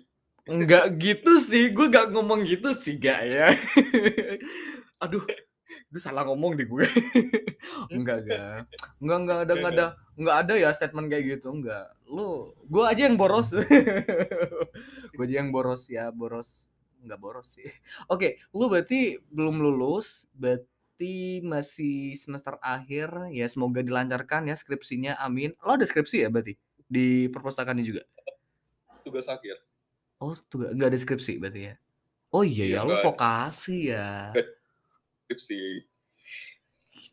Enggak 0.45 1.01
gitu 1.01 1.41
sih, 1.41 1.73
gue 1.73 1.89
gak 1.89 2.13
ngomong 2.13 2.45
gitu 2.45 2.69
sih 2.77 3.01
gak 3.01 3.19
ya. 3.25 3.49
Aduh, 5.03 5.25
lu 5.89 5.97
salah 5.97 6.21
ngomong 6.21 6.53
deh 6.53 6.69
gue. 6.69 6.85
enggak, 7.95 8.25
enggak. 8.25 8.69
Enggak, 9.01 9.17
enggak 9.25 9.37
ada, 9.41 9.53
enggak 9.57 9.71
ada, 9.73 9.85
enggak 10.13 10.37
ada 10.45 10.53
ya 10.53 10.69
statement 10.69 11.07
kayak 11.09 11.23
gitu, 11.37 11.49
enggak. 11.49 11.89
Lu, 12.05 12.53
gue 12.69 12.83
aja 12.85 13.09
yang 13.09 13.17
boros. 13.17 13.57
gue 15.17 15.23
aja 15.25 15.35
yang 15.41 15.49
boros 15.49 15.89
ya, 15.89 16.13
boros. 16.13 16.69
Enggak 17.01 17.19
boros 17.25 17.57
sih. 17.57 17.65
Oke, 18.05 18.37
lu 18.53 18.69
berarti 18.69 19.17
belum 19.33 19.57
lulus, 19.57 20.29
berarti 20.37 21.41
masih 21.41 22.13
semester 22.21 22.61
akhir. 22.61 23.33
Ya 23.33 23.49
semoga 23.49 23.81
dilancarkan 23.81 24.45
ya 24.45 24.53
skripsinya, 24.53 25.17
amin. 25.17 25.57
Lo 25.65 25.73
ada 25.73 25.89
skripsi 25.89 26.21
ya 26.21 26.29
berarti? 26.29 26.53
Di 26.85 27.33
perpustakaan 27.33 27.81
juga? 27.81 28.05
Tugas 29.01 29.25
akhir. 29.25 29.57
Oh, 30.23 30.31
tuh 30.47 30.71
nggak 30.71 30.95
ada 30.95 30.99
skripsi 30.99 31.37
berarti 31.37 31.61
ya? 31.71 31.75
Oh 32.31 32.43
iya, 32.43 32.65
iya 32.67 32.79
ya, 32.83 32.87
lu 32.87 32.95
vokasi 32.99 33.91
ya. 33.91 34.31
Skripsi. 35.27 35.59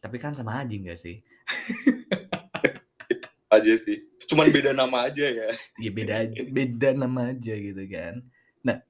Tapi 0.02 0.16
kan 0.18 0.34
sama 0.34 0.62
aja 0.62 0.74
nggak 0.74 0.98
sih? 0.98 1.22
aja 3.54 3.72
sih. 3.76 4.02
Cuman 4.26 4.48
beda 4.48 4.72
nama 4.72 5.06
aja 5.06 5.28
ya. 5.28 5.48
Iya 5.78 5.90
beda 5.92 6.14
beda 6.50 6.88
nama 6.96 7.34
aja 7.34 7.52
gitu 7.52 7.84
kan. 7.90 8.24
Nah, 8.64 8.80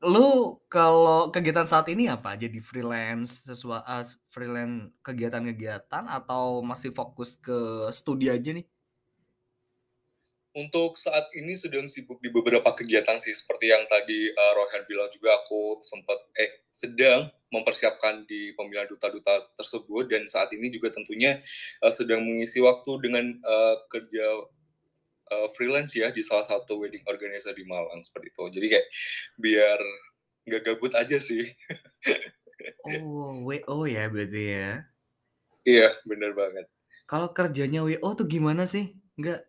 lu 0.00 0.56
kalau 0.72 1.28
kegiatan 1.28 1.68
saat 1.68 1.86
ini 1.92 2.08
apa? 2.08 2.34
Jadi 2.34 2.58
freelance 2.64 3.44
sesuai 3.46 3.84
uh, 3.84 4.04
freelance 4.32 4.96
kegiatan-kegiatan 5.04 6.08
atau 6.08 6.64
masih 6.64 6.96
fokus 6.96 7.36
ke 7.36 7.90
studi 7.92 8.32
aja 8.32 8.56
nih? 8.56 8.64
Untuk 10.56 10.96
saat 10.96 11.28
ini 11.36 11.52
sedang 11.52 11.84
sibuk 11.84 12.16
di 12.24 12.32
beberapa 12.32 12.72
kegiatan 12.72 13.20
sih 13.20 13.36
seperti 13.36 13.68
yang 13.68 13.84
tadi 13.92 14.32
uh, 14.32 14.52
Rohan 14.56 14.88
bilang 14.88 15.12
juga 15.12 15.36
aku 15.36 15.84
sempat 15.84 16.16
eh 16.32 16.64
sedang 16.72 17.28
mempersiapkan 17.52 18.24
di 18.24 18.56
pemilihan 18.56 18.88
duta-duta 18.88 19.52
tersebut. 19.52 20.08
Dan 20.08 20.24
saat 20.24 20.48
ini 20.56 20.72
juga 20.72 20.88
tentunya 20.88 21.36
uh, 21.84 21.92
sedang 21.92 22.24
mengisi 22.24 22.64
waktu 22.64 22.88
dengan 23.04 23.36
uh, 23.44 23.84
kerja 23.92 24.26
uh, 25.28 25.48
freelance 25.52 25.92
ya 25.92 26.08
di 26.08 26.24
salah 26.24 26.48
satu 26.48 26.80
wedding 26.80 27.04
organizer 27.04 27.52
di 27.52 27.68
Malang 27.68 28.00
seperti 28.00 28.32
itu. 28.32 28.44
Jadi 28.48 28.66
kayak 28.72 28.86
biar 29.36 29.78
nggak 30.48 30.62
gabut 30.72 30.92
aja 30.96 31.20
sih. 31.20 31.52
Oh 32.88 33.44
WO 33.44 33.84
ya 33.84 34.08
berarti 34.08 34.42
ya? 34.56 34.70
Iya 35.68 35.88
bener 36.08 36.32
banget. 36.32 36.64
Kalau 37.04 37.28
kerjanya 37.36 37.84
WO 37.84 38.08
tuh 38.16 38.24
gimana 38.24 38.64
sih? 38.64 38.96
Nggak 39.20 39.44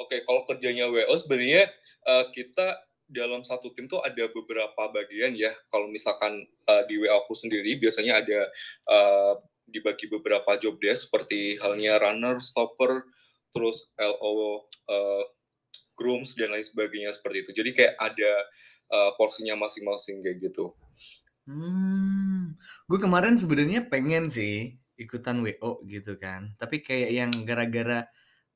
Oke, 0.00 0.24
kalau 0.24 0.42
kerjanya 0.48 0.88
WO 0.88 1.14
sebenarnya 1.20 1.68
uh, 2.08 2.26
kita 2.32 2.80
dalam 3.12 3.44
satu 3.44 3.68
tim 3.76 3.84
tuh 3.86 4.00
ada 4.00 4.24
beberapa 4.32 4.88
bagian 4.88 5.36
ya. 5.36 5.52
Kalau 5.68 5.86
misalkan 5.92 6.48
uh, 6.68 6.82
di 6.88 6.96
WO 6.96 7.12
aku 7.24 7.36
sendiri 7.36 7.76
biasanya 7.76 8.24
ada 8.24 8.40
uh, 8.88 9.34
dibagi 9.68 10.08
beberapa 10.08 10.56
job 10.58 10.80
desk 10.80 11.08
seperti 11.08 11.60
halnya 11.60 12.00
runner, 12.00 12.40
stopper, 12.40 13.04
terus 13.52 13.88
LO, 14.00 14.64
uh, 14.88 15.24
grooms 15.96 16.34
dan 16.34 16.50
lain 16.50 16.64
sebagainya 16.64 17.12
seperti 17.12 17.46
itu. 17.46 17.50
Jadi 17.52 17.70
kayak 17.76 17.94
ada 18.00 18.32
uh, 18.90 19.10
porsinya 19.20 19.54
masing-masing 19.60 20.24
kayak 20.24 20.40
gitu. 20.50 20.72
Hmm, 21.42 22.54
gue 22.86 22.98
kemarin 23.02 23.34
sebenarnya 23.34 23.90
pengen 23.90 24.30
sih 24.30 24.78
ikutan 24.94 25.42
WO 25.42 25.82
gitu 25.90 26.14
kan, 26.14 26.54
tapi 26.54 26.84
kayak 26.84 27.10
yang 27.10 27.30
gara-gara 27.42 28.06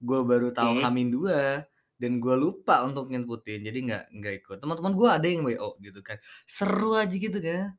gue 0.01 0.21
baru 0.23 0.53
tahu 0.53 0.81
hmm. 0.81 0.83
Hamin 0.85 1.09
dua 1.09 1.65
dan 1.97 2.21
gue 2.21 2.37
lupa 2.37 2.85
untuk 2.85 3.09
nyebutin 3.09 3.65
jadi 3.65 3.79
nggak 3.81 4.05
nggak 4.21 4.35
ikut 4.45 4.57
teman-teman 4.61 4.93
gue 4.93 5.09
ada 5.09 5.27
yang 5.27 5.43
wo 5.49 5.81
gitu 5.81 6.01
kan 6.05 6.21
seru 6.45 6.93
aja 6.93 7.17
gitu 7.17 7.39
kan 7.41 7.73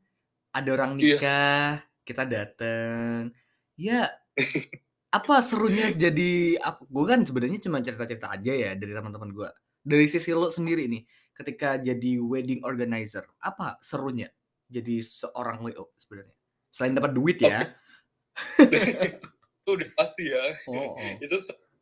ada 0.54 0.70
orang 0.74 0.98
iya. 0.98 1.06
nikah 1.06 1.70
yes. 1.78 2.02
kita 2.02 2.24
dateng 2.26 3.30
ya 3.78 4.10
apa 5.14 5.36
serunya 5.46 5.94
jadi 5.94 6.58
apa 6.58 6.82
gue 6.82 7.06
kan 7.06 7.22
sebenarnya 7.24 7.60
cuma 7.62 7.78
cerita-cerita 7.80 8.34
aja 8.34 8.54
ya 8.54 8.72
dari 8.74 8.92
teman-teman 8.98 9.30
gue 9.32 9.50
dari 9.86 10.06
sisi 10.10 10.34
lo 10.34 10.50
sendiri 10.50 10.90
nih 10.90 11.06
ketika 11.38 11.78
jadi 11.78 12.18
wedding 12.18 12.66
organizer 12.66 13.24
apa 13.38 13.78
serunya 13.86 14.28
jadi 14.66 15.00
seorang 15.06 15.62
wo 15.62 15.94
sebenarnya 15.96 16.36
selain 16.74 16.98
dapat 16.98 17.12
duit 17.14 17.38
ya 17.38 17.70
itu 19.62 19.70
udah 19.70 19.90
pasti 19.94 20.34
ya 20.34 20.44
oh, 20.74 20.98
oh. 20.98 21.14
itu 21.22 21.38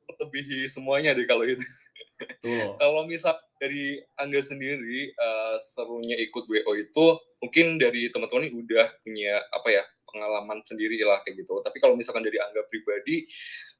melebihi 0.07 0.69
semuanya 0.69 1.13
deh 1.13 1.25
kalau 1.25 1.43
itu. 1.45 1.61
kalau 2.81 3.03
misal 3.09 3.35
dari 3.59 3.99
Angga 4.15 4.39
sendiri 4.43 5.11
uh, 5.17 5.55
serunya 5.59 6.15
ikut 6.21 6.47
WO 6.47 6.71
itu 6.77 7.05
mungkin 7.43 7.75
dari 7.81 8.07
teman-teman 8.11 8.51
udah 8.51 8.87
punya 9.03 9.41
apa 9.51 9.69
ya 9.71 9.83
pengalaman 10.07 10.63
sendiri 10.63 10.95
lah 11.03 11.19
kayak 11.27 11.43
gitu. 11.43 11.59
Tapi 11.59 11.77
kalau 11.83 11.99
misalkan 11.99 12.23
dari 12.23 12.39
Angga 12.39 12.63
pribadi, 12.71 13.27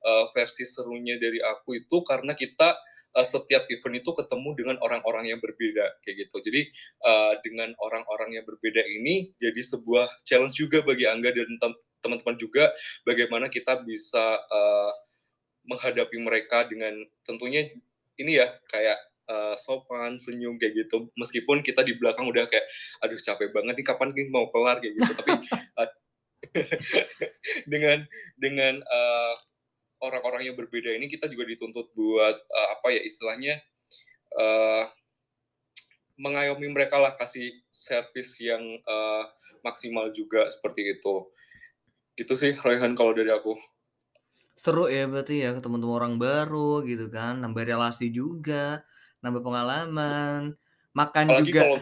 uh, 0.03 0.27
versi 0.35 0.67
serunya 0.67 1.15
dari 1.15 1.39
aku 1.39 1.79
itu 1.79 2.03
karena 2.03 2.35
kita 2.35 2.75
uh, 3.15 3.23
setiap 3.23 3.63
event 3.71 4.03
itu 4.03 4.11
ketemu 4.11 4.49
dengan 4.59 4.75
orang-orang 4.83 5.31
yang 5.31 5.39
berbeda 5.39 6.03
kayak 6.03 6.27
gitu. 6.27 6.43
Jadi 6.43 6.61
uh, 7.07 7.39
dengan 7.39 7.71
orang-orang 7.79 8.35
yang 8.35 8.43
berbeda 8.43 8.83
ini 8.83 9.31
jadi 9.39 9.63
sebuah 9.63 10.27
challenge 10.27 10.59
juga 10.59 10.83
bagi 10.83 11.07
Angga 11.07 11.31
dan 11.31 11.55
teman-teman 12.03 12.38
juga 12.38 12.69
bagaimana 13.01 13.49
kita 13.49 13.81
bisa 13.81 14.38
uh, 14.45 14.91
menghadapi 15.65 16.17
mereka 16.21 16.65
dengan 16.69 16.93
tentunya 17.25 17.69
ini 18.15 18.39
ya 18.39 18.47
kayak 18.69 18.97
uh, 19.28 19.56
sopan, 19.60 20.15
senyum 20.15 20.56
kayak 20.62 20.86
gitu. 20.86 21.10
Meskipun 21.17 21.62
kita 21.65 21.82
di 21.82 21.97
belakang 21.97 22.25
udah 22.30 22.47
kayak 22.47 22.65
aduh 23.04 23.19
capek 23.19 23.51
banget 23.51 23.73
nih 23.82 23.86
kapan 23.86 24.10
nih 24.13 24.28
mau 24.32 24.47
kelar 24.49 24.80
kayak 24.80 24.93
gitu. 24.97 25.12
Tapi 25.17 25.32
uh, 25.78 25.89
dengan 27.71 28.06
dengan 28.38 28.80
uh, 28.86 29.34
orang-orang 30.04 30.51
yang 30.51 30.56
berbeda 30.56 30.93
ini 30.93 31.10
kita 31.10 31.25
juga 31.32 31.47
dituntut 31.49 31.91
buat 31.97 32.38
uh, 32.38 32.67
apa 32.78 32.88
ya 32.93 33.01
istilahnya 33.01 33.60
uh, 34.38 34.86
mengayomi 36.15 36.71
mereka 36.71 36.95
lah 36.95 37.12
kasih 37.17 37.51
servis 37.73 38.39
yang 38.39 38.63
uh, 38.88 39.23
maksimal 39.65 40.12
juga 40.15 40.47
seperti 40.47 40.95
itu. 40.95 41.28
Gitu 42.15 42.34
sih 42.38 42.56
Royhan 42.63 42.95
kalau 42.95 43.12
dari 43.12 43.32
aku. 43.32 43.56
Seru 44.56 44.88
ya 44.88 45.04
berarti 45.06 45.44
ya 45.44 45.52
ketemu 45.52 45.84
orang 45.91 46.15
baru 46.15 46.82
gitu 46.88 47.12
kan, 47.12 47.44
nambah 47.44 47.68
relasi 47.68 48.08
juga, 48.10 48.88
nambah 49.20 49.44
pengalaman, 49.44 50.56
makan 50.96 51.26
Apalagi 51.28 51.52
juga 51.52 51.62
kalau 51.68 51.80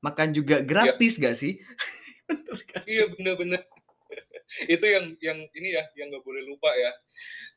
makan 0.00 0.28
juga 0.32 0.56
ya. 0.60 0.64
gratis 0.64 1.20
gak 1.20 1.36
sih? 1.36 1.60
Iya 2.88 3.12
bener-bener. 3.12 3.60
Itu 4.72 4.88
yang 4.88 5.12
yang 5.20 5.44
ini 5.52 5.76
ya 5.76 5.84
yang 5.92 6.08
nggak 6.08 6.24
boleh 6.24 6.40
lupa 6.48 6.72
ya 6.72 6.88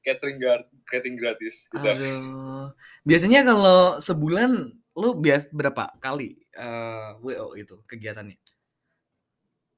catering 0.04 0.44
catering 0.88 1.16
gratis. 1.16 1.72
Aduh, 1.72 2.72
biasanya 3.08 3.48
kalau 3.48 4.00
sebulan 4.04 4.76
lu 4.98 5.10
bias 5.24 5.48
berapa 5.56 5.94
kali 6.04 6.36
uh, 6.60 7.16
eh, 7.16 7.24
WO 7.24 7.56
itu 7.56 7.80
kegiatannya? 7.88 8.36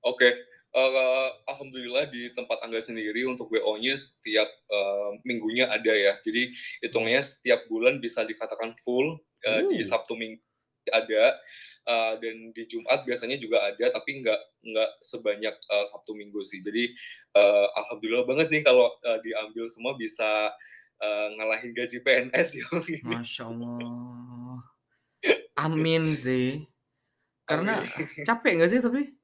Oke, 0.06 0.32
uh, 0.76 1.30
alhamdulillah 1.50 2.10
di 2.10 2.30
tempat 2.34 2.62
Angga 2.62 2.82
sendiri 2.82 3.26
untuk 3.26 3.50
WO-nya 3.50 3.98
setiap 3.98 4.50
uh, 4.70 5.18
minggunya 5.26 5.70
ada 5.70 5.94
ya. 5.94 6.14
Jadi 6.22 6.54
hitungnya 6.86 7.22
setiap 7.26 7.66
bulan 7.72 7.98
bisa 7.98 8.22
dikatakan 8.26 8.78
full 8.82 9.18
uh, 9.46 9.62
di 9.70 9.82
Sabtu 9.82 10.14
Minggu 10.14 10.42
ada 10.90 11.38
uh, 11.86 12.14
dan 12.18 12.50
di 12.54 12.64
Jumat 12.66 13.06
biasanya 13.06 13.38
juga 13.38 13.62
ada 13.62 13.94
tapi 13.94 14.26
nggak 14.26 14.42
nggak 14.66 14.92
sebanyak 15.06 15.56
uh, 15.70 15.86
Sabtu 15.86 16.18
Minggu 16.18 16.42
sih. 16.42 16.62
Jadi 16.62 16.94
uh, 17.38 17.68
alhamdulillah 17.78 18.26
banget 18.26 18.48
nih 18.54 18.64
kalau 18.66 18.90
uh, 19.06 19.20
diambil 19.22 19.66
semua 19.70 19.94
bisa 19.98 20.54
uh, 21.02 21.28
ngalahin 21.38 21.72
gaji 21.74 22.02
PNS 22.02 22.48
ya. 22.58 22.68
Masya 23.06 23.44
Allah. 23.52 24.62
Amin 25.60 26.16
sih. 26.16 26.64
Karena 27.44 27.82
Amin. 27.82 28.24
capek 28.24 28.52
nggak 28.62 28.72
sih 28.72 28.82
tapi? 28.82 29.19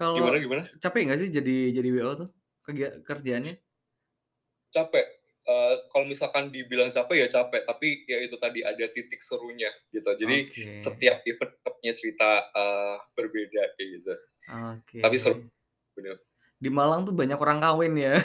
Kalau 0.00 0.16
gimana 0.16 0.36
gimana? 0.40 0.62
Capek 0.80 1.00
nggak 1.12 1.20
sih 1.20 1.28
jadi 1.28 1.76
jadi 1.76 1.88
WO 2.00 2.12
tuh 2.16 2.28
kerjaannya? 3.04 3.60
Capek. 4.72 5.06
Uh, 5.40 5.82
kalau 5.90 6.04
misalkan 6.06 6.52
dibilang 6.52 6.92
capek 6.92 7.26
ya 7.26 7.28
capek, 7.28 7.64
tapi 7.66 8.04
ya 8.06 8.22
itu 8.22 8.36
tadi 8.38 8.60
ada 8.62 8.86
titik 8.92 9.18
serunya 9.24 9.68
gitu. 9.90 10.06
Jadi 10.06 10.36
okay. 10.46 10.76
setiap 10.78 11.20
event 11.26 11.52
punya 11.64 11.92
cerita 11.96 12.48
uh, 12.54 12.96
berbeda 13.16 13.74
kayak 13.74 13.88
gitu. 13.98 14.14
Okay. 14.46 15.00
Tapi 15.00 15.16
seru. 15.16 15.44
Bener. 15.96 16.16
Di 16.60 16.68
Malang 16.68 17.08
tuh 17.08 17.16
banyak 17.16 17.40
orang 17.40 17.58
kawin 17.60 17.96
ya. 17.96 18.20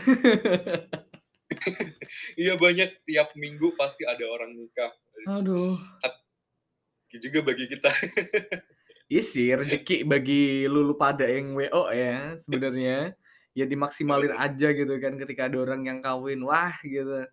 iya 2.41 2.53
banyak 2.59 2.99
tiap 3.07 3.31
minggu 3.39 3.73
pasti 3.79 4.03
ada 4.03 4.27
orang 4.27 4.53
nikah. 4.53 4.91
Aduh. 5.27 5.79
Juga 7.15 7.47
bagi 7.47 7.71
kita. 7.71 7.89
Iya 9.05 9.21
sih, 9.21 9.53
rezeki 9.53 10.01
bagi 10.09 10.65
lulu 10.65 10.97
pada 10.97 11.29
yang 11.29 11.53
WO 11.53 11.93
ya 11.93 12.33
sebenarnya. 12.41 13.13
Ya 13.55 13.65
dimaksimalin 13.69 14.33
aja 14.35 14.73
gitu 14.73 14.97
kan 14.97 15.15
ketika 15.15 15.47
ada 15.47 15.61
orang 15.61 15.85
yang 15.85 15.99
kawin. 16.01 16.41
Wah 16.41 16.73
gitu. 16.81 17.29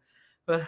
Wah, 0.47 0.67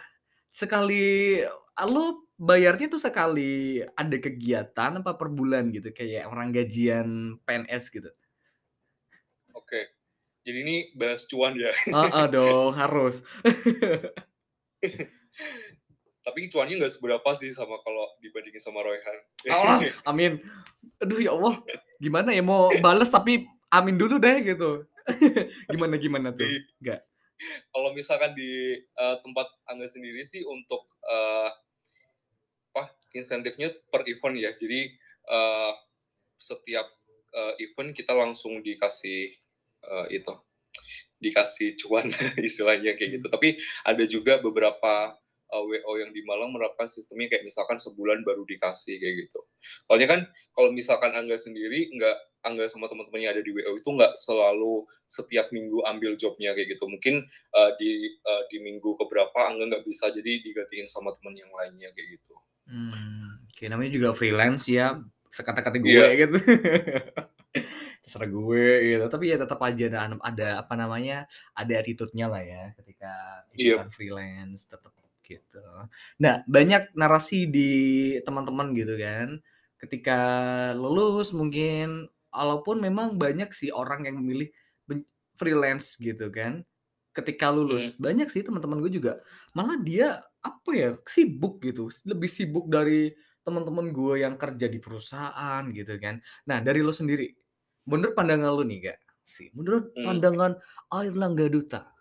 sekali 0.49 1.45
lu 1.90 2.25
bayarnya 2.40 2.88
tuh 2.88 3.03
sekali 3.03 3.85
ada 3.85 4.17
kegiatan 4.19 5.05
apa 5.05 5.14
per 5.14 5.29
bulan 5.31 5.71
gitu 5.71 5.93
kayak 5.93 6.27
orang 6.27 6.51
gajian 6.51 7.38
PNS 7.45 7.85
gitu. 7.93 8.11
Oke. 9.55 9.95
Jadi 10.45 10.59
ini 10.61 10.77
bahas 10.93 11.25
cuan 11.25 11.57
ya. 11.57 11.73
Oh, 11.93 12.27
dong, 12.29 12.77
harus. 12.77 13.25
Tapi 16.25 16.49
cuannya 16.49 16.81
nggak 16.81 16.95
seberapa 16.97 17.29
sih 17.37 17.53
sama 17.53 17.77
kalau 17.85 18.09
dibandingin 18.25 18.59
sama 18.59 18.81
Royhan. 18.81 19.17
Oh, 19.53 19.77
amin. 20.11 20.41
Aduh 21.05 21.21
ya 21.21 21.37
Allah. 21.37 21.61
Gimana 22.01 22.33
ya 22.33 22.41
mau 22.41 22.73
bales 22.81 23.13
tapi 23.13 23.45
amin 23.69 24.01
dulu 24.01 24.17
deh 24.17 24.41
gitu. 24.41 24.89
Gimana 25.73 26.01
gimana 26.01 26.33
tuh? 26.33 26.49
Enggak 26.81 27.05
iya. 27.05 27.13
kalau 27.69 27.93
misalkan 27.93 28.33
di 28.33 28.79
uh, 28.97 29.21
tempat 29.21 29.45
anda 29.69 29.85
sendiri 29.85 30.25
sih 30.25 30.41
untuk 30.49 30.89
uh, 31.05 31.51
apa 32.73 32.95
insentifnya 33.13 33.69
per 33.93 34.09
event 34.09 34.41
ya. 34.41 34.51
Jadi 34.57 34.97
uh, 35.29 35.77
setiap 36.41 36.89
uh, 37.37 37.55
event 37.61 37.93
kita 37.93 38.17
langsung 38.17 38.65
dikasih 38.65 39.35
uh, 39.85 40.07
itu. 40.09 40.33
Dikasih 41.21 41.77
cuan 41.85 42.09
istilahnya 42.49 42.97
kayak 42.97 43.21
gitu. 43.21 43.27
Tapi 43.29 43.61
ada 43.85 44.05
juga 44.09 44.41
beberapa 44.41 45.15
uh, 45.55 45.62
WO 45.62 45.93
yang 46.03 46.11
di 46.11 46.27
Malang 46.27 46.51
menerapkan 46.51 46.90
sistemnya 46.90 47.31
kayak 47.31 47.47
misalkan 47.47 47.79
sebulan 47.79 48.27
baru 48.27 48.43
dikasih 48.43 48.99
kayak 48.99 49.14
gitu. 49.27 49.40
Soalnya 49.87 50.09
kan 50.11 50.21
kalau 50.51 50.75
misalkan 50.75 51.14
Angga 51.14 51.38
sendiri 51.38 51.95
nggak 51.95 52.17
Angga 52.45 52.69
sama 52.69 52.90
teman-teman 52.90 53.25
yang 53.25 53.33
ada 53.38 53.43
di 53.47 53.55
WO 53.55 53.73
itu 53.79 53.88
nggak 53.88 54.12
selalu 54.19 54.85
setiap 55.07 55.49
minggu 55.55 55.81
ambil 55.87 56.19
jobnya 56.19 56.53
kayak 56.53 56.75
gitu. 56.75 56.90
Mungkin 56.90 57.23
uh, 57.55 57.71
di 57.79 58.19
uh, 58.27 58.43
di 58.51 58.59
minggu 58.59 58.99
keberapa 58.99 59.38
Angga 59.47 59.71
nggak 59.71 59.85
bisa 59.87 60.11
jadi 60.11 60.43
digantiin 60.43 60.90
sama 60.90 61.14
teman 61.14 61.38
yang 61.38 61.49
lainnya 61.55 61.95
kayak 61.95 62.19
gitu. 62.19 62.35
Hmm, 62.64 63.45
oke 63.49 63.64
namanya 63.69 63.93
juga 63.93 64.09
freelance 64.17 64.73
ya, 64.73 64.97
sekata-kata 65.31 65.79
gue 65.79 65.95
yeah. 65.95 66.11
gitu. 66.17 66.37
terserah 68.05 68.29
gue 68.29 68.69
gitu 68.85 69.05
tapi 69.09 69.33
ya 69.33 69.37
tetap 69.40 69.57
aja 69.64 69.85
ada 69.88 69.99
ada 70.21 70.49
apa 70.61 70.75
namanya 70.77 71.25
ada 71.57 71.73
attitude-nya 71.81 72.27
lah 72.29 72.43
ya 72.45 72.71
ketika 72.77 73.12
yeah. 73.57 73.87
freelance 73.88 74.69
tetap 74.69 74.94
gitu. 75.25 75.65
Nah, 76.21 76.45
banyak 76.45 76.93
narasi 76.93 77.49
di 77.49 77.71
teman-teman 78.23 78.77
gitu 78.77 78.95
kan. 79.01 79.41
Ketika 79.81 80.19
lulus 80.77 81.33
mungkin 81.33 82.13
walaupun 82.31 82.85
memang 82.85 83.17
banyak 83.17 83.51
sih 83.51 83.73
orang 83.73 84.07
yang 84.07 84.21
memilih 84.21 84.53
freelance 85.35 85.99
gitu 85.99 86.31
kan. 86.31 86.63
Ketika 87.15 87.47
lulus, 87.55 87.95
hmm. 87.95 88.03
banyak 88.03 88.29
sih 88.31 88.43
teman-teman 88.43 88.83
gue 88.83 88.99
juga 88.99 89.23
malah 89.55 89.79
dia 89.79 90.19
apa 90.43 90.71
ya, 90.75 90.91
sibuk 91.07 91.63
gitu, 91.63 91.87
lebih 92.11 92.27
sibuk 92.27 92.67
dari 92.67 93.15
teman-teman 93.47 93.95
gue 93.95 94.27
yang 94.27 94.35
kerja 94.35 94.67
di 94.67 94.83
perusahaan 94.83 95.63
gitu 95.71 95.95
kan. 96.03 96.19
Nah, 96.51 96.59
dari 96.59 96.83
lo 96.83 96.91
sendiri, 96.91 97.31
menurut 97.87 98.19
pandangan 98.19 98.51
lo 98.51 98.67
nih, 98.67 98.91
Kak, 98.91 98.99
sih, 99.23 99.47
menurut 99.55 99.95
hmm. 99.95 100.03
pandangan 100.03 100.53
Air 100.91 101.15
Langga 101.15 101.47
Duta, 101.47 101.94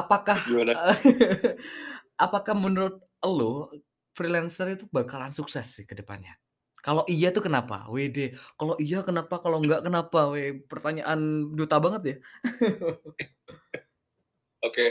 apakah 0.00 0.38
apakah 2.24 2.54
menurut 2.54 3.02
lo 3.26 3.70
freelancer 4.14 4.78
itu 4.78 4.86
bakalan 4.88 5.34
sukses 5.34 5.66
sih 5.66 5.84
ke 5.84 5.92
depannya? 5.98 6.38
Kalau 6.86 7.02
iya 7.10 7.34
tuh 7.34 7.42
kenapa? 7.42 7.90
WD. 7.90 8.38
Kalau 8.54 8.78
iya 8.78 9.02
kenapa? 9.02 9.42
Kalau 9.42 9.58
enggak 9.58 9.82
kenapa? 9.82 10.30
We, 10.30 10.62
pertanyaan 10.70 11.50
duta 11.50 11.82
banget 11.82 12.02
ya. 12.06 12.16
Oke, 14.66 14.70
okay. 14.70 14.90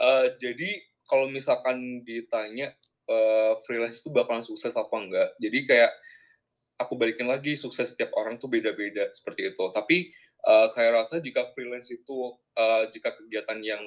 uh, 0.00 0.24
eh, 0.24 0.36
jadi 0.40 0.70
kalau 1.04 1.28
misalkan 1.28 2.00
ditanya 2.04 2.72
uh, 3.08 3.60
freelance 3.64 4.00
itu 4.00 4.08
bakalan 4.08 4.40
sukses 4.40 4.72
apa 4.72 4.96
enggak? 4.96 5.36
Jadi 5.36 5.58
kayak 5.68 5.92
aku 6.78 6.98
balikin 6.98 7.30
lagi 7.30 7.54
sukses 7.54 7.94
setiap 7.94 8.14
orang 8.18 8.38
tuh 8.38 8.50
beda-beda 8.50 9.10
seperti 9.14 9.50
itu. 9.50 9.64
Tapi 9.70 10.10
uh, 10.46 10.66
saya 10.70 10.94
rasa 10.94 11.22
jika 11.22 11.46
freelance 11.54 11.90
itu 11.94 12.34
uh, 12.58 12.84
jika 12.90 13.14
kegiatan 13.14 13.58
yang 13.62 13.82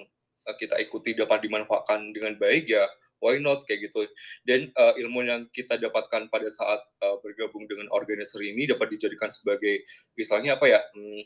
uh, 0.47 0.55
kita 0.55 0.79
ikuti 0.79 1.13
dapat 1.13 1.43
dimanfaatkan 1.43 2.15
dengan 2.15 2.39
baik 2.39 2.71
ya 2.71 2.87
why 3.21 3.37
not 3.41 3.65
kayak 3.65 3.89
gitu 3.89 4.05
dan 4.45 4.69
uh, 4.77 4.93
ilmu 4.97 5.25
yang 5.25 5.49
kita 5.49 5.77
dapatkan 5.77 6.29
pada 6.29 6.49
saat 6.53 6.81
uh, 7.01 7.17
bergabung 7.21 7.65
dengan 7.65 7.89
organizer 7.93 8.41
ini 8.45 8.69
dapat 8.69 8.93
dijadikan 8.93 9.29
sebagai 9.33 9.85
misalnya 10.13 10.57
apa 10.57 10.69
ya 10.69 10.79
hmm, 10.93 11.21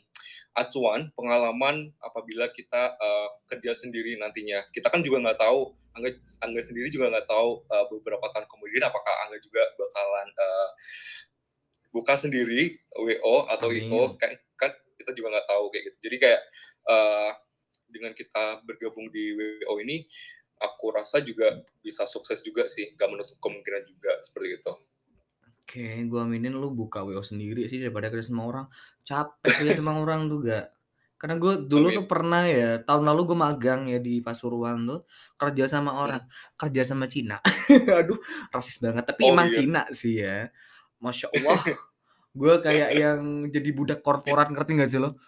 acuan 0.56 1.12
pengalaman 1.16 1.92
apabila 2.00 2.48
kita 2.52 2.96
uh, 2.96 3.28
kerja 3.48 3.76
sendiri 3.76 4.16
nantinya 4.20 4.64
kita 4.72 4.88
kan 4.88 5.04
juga 5.04 5.20
nggak 5.20 5.40
tahu 5.40 5.72
angga 5.92 6.10
angga 6.40 6.62
sendiri 6.64 6.88
juga 6.88 7.12
nggak 7.12 7.28
tahu 7.28 7.64
uh, 7.68 7.84
beberapa 7.92 8.24
tahun 8.32 8.48
kemudian 8.48 8.88
apakah 8.88 9.14
angga 9.28 9.38
juga 9.44 9.62
bakalan 9.76 10.28
uh, 10.32 10.68
buka 11.92 12.16
sendiri 12.16 12.80
WO 12.96 13.46
atau 13.48 13.68
Amin. 13.68 13.86
IO 13.86 14.16
kan 14.16 14.32
kan 14.56 14.72
kita 14.98 15.12
juga 15.12 15.28
nggak 15.38 15.48
tahu 15.48 15.64
kayak 15.72 15.84
gitu 15.92 15.98
jadi 16.10 16.16
kayak 16.18 16.40
uh, 16.88 17.30
dengan 17.92 18.12
kita 18.16 18.64
bergabung 18.64 19.12
di 19.12 19.36
WO 19.36 19.76
ini 19.84 20.08
aku 20.62 20.94
rasa 20.94 21.20
juga 21.20 21.60
bisa 21.84 22.06
sukses 22.08 22.40
juga 22.40 22.64
sih 22.70 22.94
gak 22.96 23.10
menutup 23.12 23.36
kemungkinan 23.42 23.82
juga 23.84 24.12
seperti 24.24 24.48
itu 24.62 24.72
Oke, 25.62 26.04
gua 26.10 26.26
aminin 26.28 26.52
lu 26.52 26.68
buka 26.74 27.00
WO 27.06 27.22
sendiri 27.24 27.64
sih 27.70 27.78
daripada 27.80 28.10
kerja 28.12 28.28
sama 28.28 28.44
orang. 28.50 28.66
Capek 29.06 29.52
kerja 29.62 29.72
sama 29.78 29.92
orang 29.96 30.26
tuh 30.30 30.38
gak. 30.44 30.66
Karena 31.16 31.38
gue 31.38 31.52
dulu 31.70 31.86
Amin. 31.86 31.96
tuh 31.96 32.04
pernah 32.10 32.42
ya, 32.50 32.82
tahun 32.82 33.06
lalu 33.06 33.20
gue 33.30 33.38
magang 33.38 33.80
ya 33.86 34.02
di 34.02 34.18
Pasuruan 34.26 34.82
tuh, 34.90 35.06
kerja 35.38 35.64
sama 35.70 35.94
Hmm. 36.02 36.02
orang, 36.02 36.22
kerja 36.58 36.82
sama 36.82 37.06
Cina. 37.06 37.38
Aduh, 38.02 38.18
rasis 38.50 38.82
banget. 38.82 39.06
Tapi 39.06 39.22
Oh, 39.22 39.30
emang 39.30 39.48
iya. 39.48 39.54
Cina 39.54 39.82
sih 39.94 40.18
ya. 40.18 40.50
Masya 41.02 41.26
Allah. 41.34 41.58
gue 42.32 42.54
kayak 42.64 42.90
yang 42.96 43.20
jadi 43.52 43.70
budak 43.76 44.00
korporat, 44.00 44.48
ngerti 44.48 44.72
gak 44.78 44.88
sih 44.88 45.00
lo? 45.02 45.18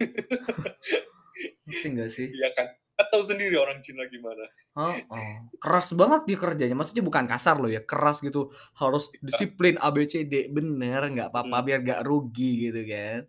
ngerti 1.66 1.86
gak 1.92 2.10
sih? 2.10 2.28
Iya 2.32 2.54
kan 2.56 2.72
kan 2.94 3.06
tahu 3.10 3.26
sendiri 3.26 3.58
orang 3.58 3.82
Cina 3.82 4.06
gimana 4.06 4.46
Oh, 4.78 4.94
oh, 5.10 5.34
keras 5.62 5.94
banget 5.94 6.30
dia 6.30 6.38
kerjanya. 6.38 6.74
Maksudnya 6.78 7.02
bukan 7.06 7.26
kasar 7.30 7.58
loh 7.62 7.70
ya, 7.70 7.82
keras 7.82 8.18
gitu. 8.22 8.50
Harus 8.74 9.10
disiplin 9.22 9.78
ABCD, 9.78 10.50
bener 10.50 11.02
nggak 11.14 11.30
apa-apa 11.30 11.62
Hmm. 11.62 11.66
biar 11.66 11.78
nggak 11.86 12.02
rugi 12.02 12.70
gitu 12.70 12.82
kan. 12.86 13.22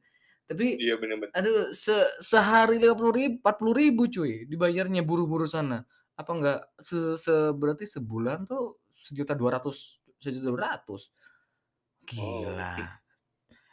Tapi 0.46 0.78
iya 0.78 0.98
benar-benar 0.98 1.34
aduh 1.34 1.74
se 1.74 1.94
sehari 2.22 2.78
lima 2.78 2.94
puluh 2.98 3.14
ribu, 3.14 3.34
empat 3.42 3.56
puluh 3.62 3.74
ribu 3.78 4.06
cuy 4.10 4.46
dibayarnya 4.50 5.02
buru-buru 5.06 5.46
sana. 5.46 5.86
Apa 6.18 6.32
enggak 6.34 6.60
se, 6.82 7.18
se 7.18 7.34
berarti 7.54 7.86
sebulan 7.90 8.46
tuh 8.50 8.82
sejuta 8.94 9.38
dua 9.38 9.58
ratus, 9.62 10.02
sejuta 10.22 10.50
dua 10.50 10.62
ratus. 10.74 11.14
Oh. 12.18 12.46
Gila. 12.46 12.74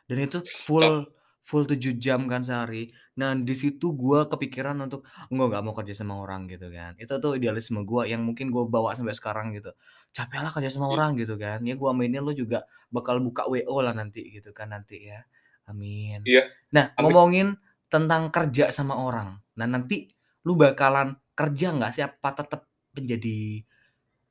Dan 0.08 0.18
itu 0.18 0.38
full 0.66 1.08
full 1.42 1.66
7 1.66 1.98
jam 1.98 2.30
kan 2.30 2.46
sehari. 2.46 2.94
Nah, 3.18 3.34
di 3.34 3.50
situ 3.58 3.98
gua 3.98 4.30
kepikiran 4.30 4.78
untuk 4.78 5.02
enggak 5.26 5.46
nggak 5.58 5.62
mau 5.66 5.74
kerja 5.74 5.94
sama 5.98 6.14
orang 6.22 6.46
gitu 6.46 6.70
kan. 6.70 6.94
Itu 7.02 7.18
tuh 7.18 7.34
idealisme 7.34 7.82
gua 7.82 8.06
yang 8.06 8.22
mungkin 8.22 8.54
gua 8.54 8.64
bawa 8.70 8.94
sampai 8.94 9.14
sekarang 9.18 9.50
gitu. 9.58 9.74
Capek 10.14 10.38
lah 10.38 10.52
kerja 10.54 10.70
sama 10.70 10.86
Iya. 10.88 10.94
orang 10.94 11.10
gitu 11.18 11.34
kan. 11.40 11.58
Ya 11.66 11.74
gua 11.74 11.90
aminin 11.96 12.22
lu 12.22 12.30
juga 12.36 12.62
bakal 12.94 13.18
buka 13.18 13.50
WO 13.50 13.82
lah 13.82 13.90
nanti 13.94 14.22
gitu 14.30 14.54
kan 14.54 14.70
nanti 14.70 15.10
ya. 15.10 15.26
Amin. 15.66 16.22
Iya. 16.26 16.46
Nah, 16.74 16.94
Amin. 16.94 17.02
ngomongin 17.10 17.48
tentang 17.90 18.30
kerja 18.30 18.70
sama 18.70 18.94
orang. 18.98 19.42
Nah, 19.58 19.66
nanti 19.66 20.08
lu 20.46 20.54
bakalan 20.54 21.18
kerja 21.34 21.74
nggak 21.74 21.90
sih 21.94 22.02
apa 22.06 22.28
tetap 22.38 22.70
menjadi 22.94 23.62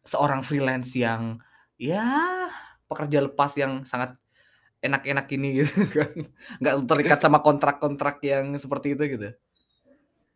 seorang 0.05 0.41
freelance 0.47 0.95
yang 0.97 1.37
ya 1.77 2.47
pekerja 2.91 3.23
lepas 3.23 3.55
yang 3.55 3.87
sangat 3.87 4.19
enak-enak 4.83 5.27
ini 5.31 5.63
gitu 5.63 5.87
kan. 5.95 6.11
Nggak 6.59 6.75
terikat 6.91 7.19
sama 7.23 7.39
kontrak-kontrak 7.39 8.19
yang 8.27 8.51
seperti 8.59 8.99
itu 8.99 9.03
gitu. 9.15 9.29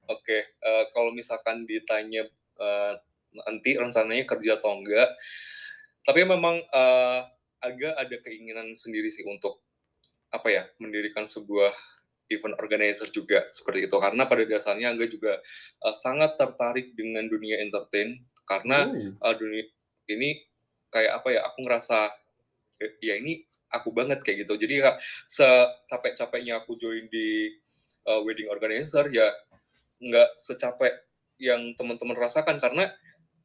Oke, 0.07 0.55
eh, 0.55 0.83
kalau 0.95 1.11
misalkan 1.11 1.67
ditanya 1.67 2.23
eh, 2.61 2.93
nanti 3.35 3.75
rencananya 3.75 4.23
kerja 4.23 4.55
atau 4.61 4.79
enggak, 4.79 5.11
tapi 6.07 6.23
memang 6.23 6.61
eh, 6.61 7.19
agak 7.65 7.93
ada 7.97 8.15
keinginan 8.21 8.77
sendiri 8.77 9.09
sih 9.09 9.25
untuk 9.25 9.65
apa 10.29 10.47
ya 10.51 10.63
mendirikan 10.77 11.25
sebuah 11.25 11.73
event 12.29 12.57
organizer 12.57 13.09
juga 13.13 13.45
seperti 13.53 13.85
itu 13.85 13.97
karena 14.01 14.25
pada 14.25 14.43
dasarnya 14.45 14.93
Angga 14.93 15.09
juga 15.09 15.41
eh, 15.81 15.95
sangat 15.95 16.37
tertarik 16.37 16.93
dengan 16.93 17.25
dunia 17.25 17.59
entertain 17.59 18.21
karena 18.45 18.85
Uh, 19.25 19.33
dunia 19.33 19.65
ini 20.05 20.45
kayak 20.93 21.17
apa 21.17 21.27
ya 21.33 21.41
aku 21.49 21.65
ngerasa 21.65 22.13
ya 23.01 23.17
ini 23.17 23.43
aku 23.71 23.91
banget 23.91 24.23
kayak 24.23 24.47
gitu. 24.47 24.55
Jadi 24.55 24.73
ya, 24.81 24.95
secapek-capeknya 25.27 26.63
aku 26.63 26.79
join 26.79 27.09
di 27.11 27.51
uh, 28.07 28.21
wedding 28.23 28.47
organizer 28.47 29.09
ya 29.11 29.27
nggak 29.99 30.37
secapek 30.37 30.93
yang 31.41 31.75
teman-teman 31.75 32.15
rasakan. 32.15 32.61
Karena 32.61 32.87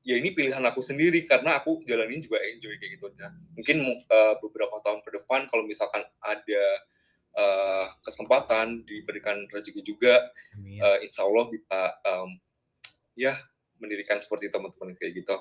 ya 0.01 0.17
ini 0.17 0.33
pilihan 0.33 0.63
aku 0.65 0.81
sendiri 0.81 1.29
karena 1.29 1.61
aku 1.61 1.85
jalanin 1.85 2.23
juga 2.23 2.41
enjoy 2.41 2.77
kayak 2.81 2.93
gitu. 2.97 3.07
Nah 3.21 3.33
mungkin 3.57 3.85
uh, 3.89 4.35
beberapa 4.41 4.81
tahun 4.81 5.01
ke 5.05 5.11
depan 5.21 5.51
kalau 5.51 5.65
misalkan 5.69 6.01
ada 6.25 6.65
uh, 7.37 7.87
kesempatan 8.01 8.87
diberikan 8.89 9.45
rezeki 9.53 9.83
juga 9.85 10.31
uh, 10.57 10.99
insya 11.05 11.29
Allah 11.29 11.45
bisa 11.53 11.81
um, 12.07 12.31
ya 13.19 13.37
mendirikan 13.81 14.21
seperti 14.21 14.53
teman-teman 14.53 14.93
kayak 14.97 15.25
gitu. 15.25 15.37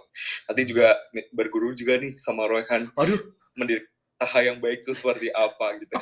Nanti 0.47 0.61
juga 0.63 0.95
berguru 1.35 1.75
juga 1.75 1.99
nih 1.99 2.15
sama 2.15 2.47
Royhan. 2.47 2.87
Aduh, 2.95 3.35
mendirikan 3.59 3.91
usaha 4.19 4.39
yang 4.43 4.59
baik 4.59 4.83
itu 4.83 4.91
seperti 4.95 5.27
apa 5.31 5.79
gitu 5.79 5.95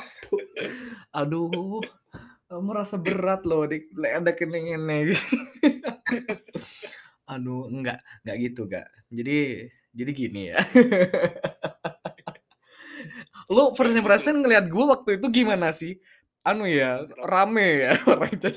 aduh. 1.18 1.82
Merasa 2.48 2.96
berat 2.96 3.44
loh 3.44 3.68
dik 3.68 3.92
ada 3.92 4.32
keninginnya. 4.32 5.04
Aduh, 7.28 7.68
enggak, 7.68 8.00
enggak 8.24 8.36
gitu, 8.40 8.62
Kak. 8.64 8.88
Jadi 9.12 9.68
jadi 9.92 10.10
gini 10.16 10.48
ya. 10.48 10.56
Lu 13.52 13.76
first 13.76 13.92
impression 13.92 14.40
ngelihat 14.40 14.64
gua 14.72 14.96
waktu 14.96 15.20
itu 15.20 15.28
gimana 15.28 15.76
sih? 15.76 16.00
Anu 16.40 16.64
ya, 16.64 17.04
rame 17.20 17.68
ya 17.84 17.92
orangnya. 18.08 18.48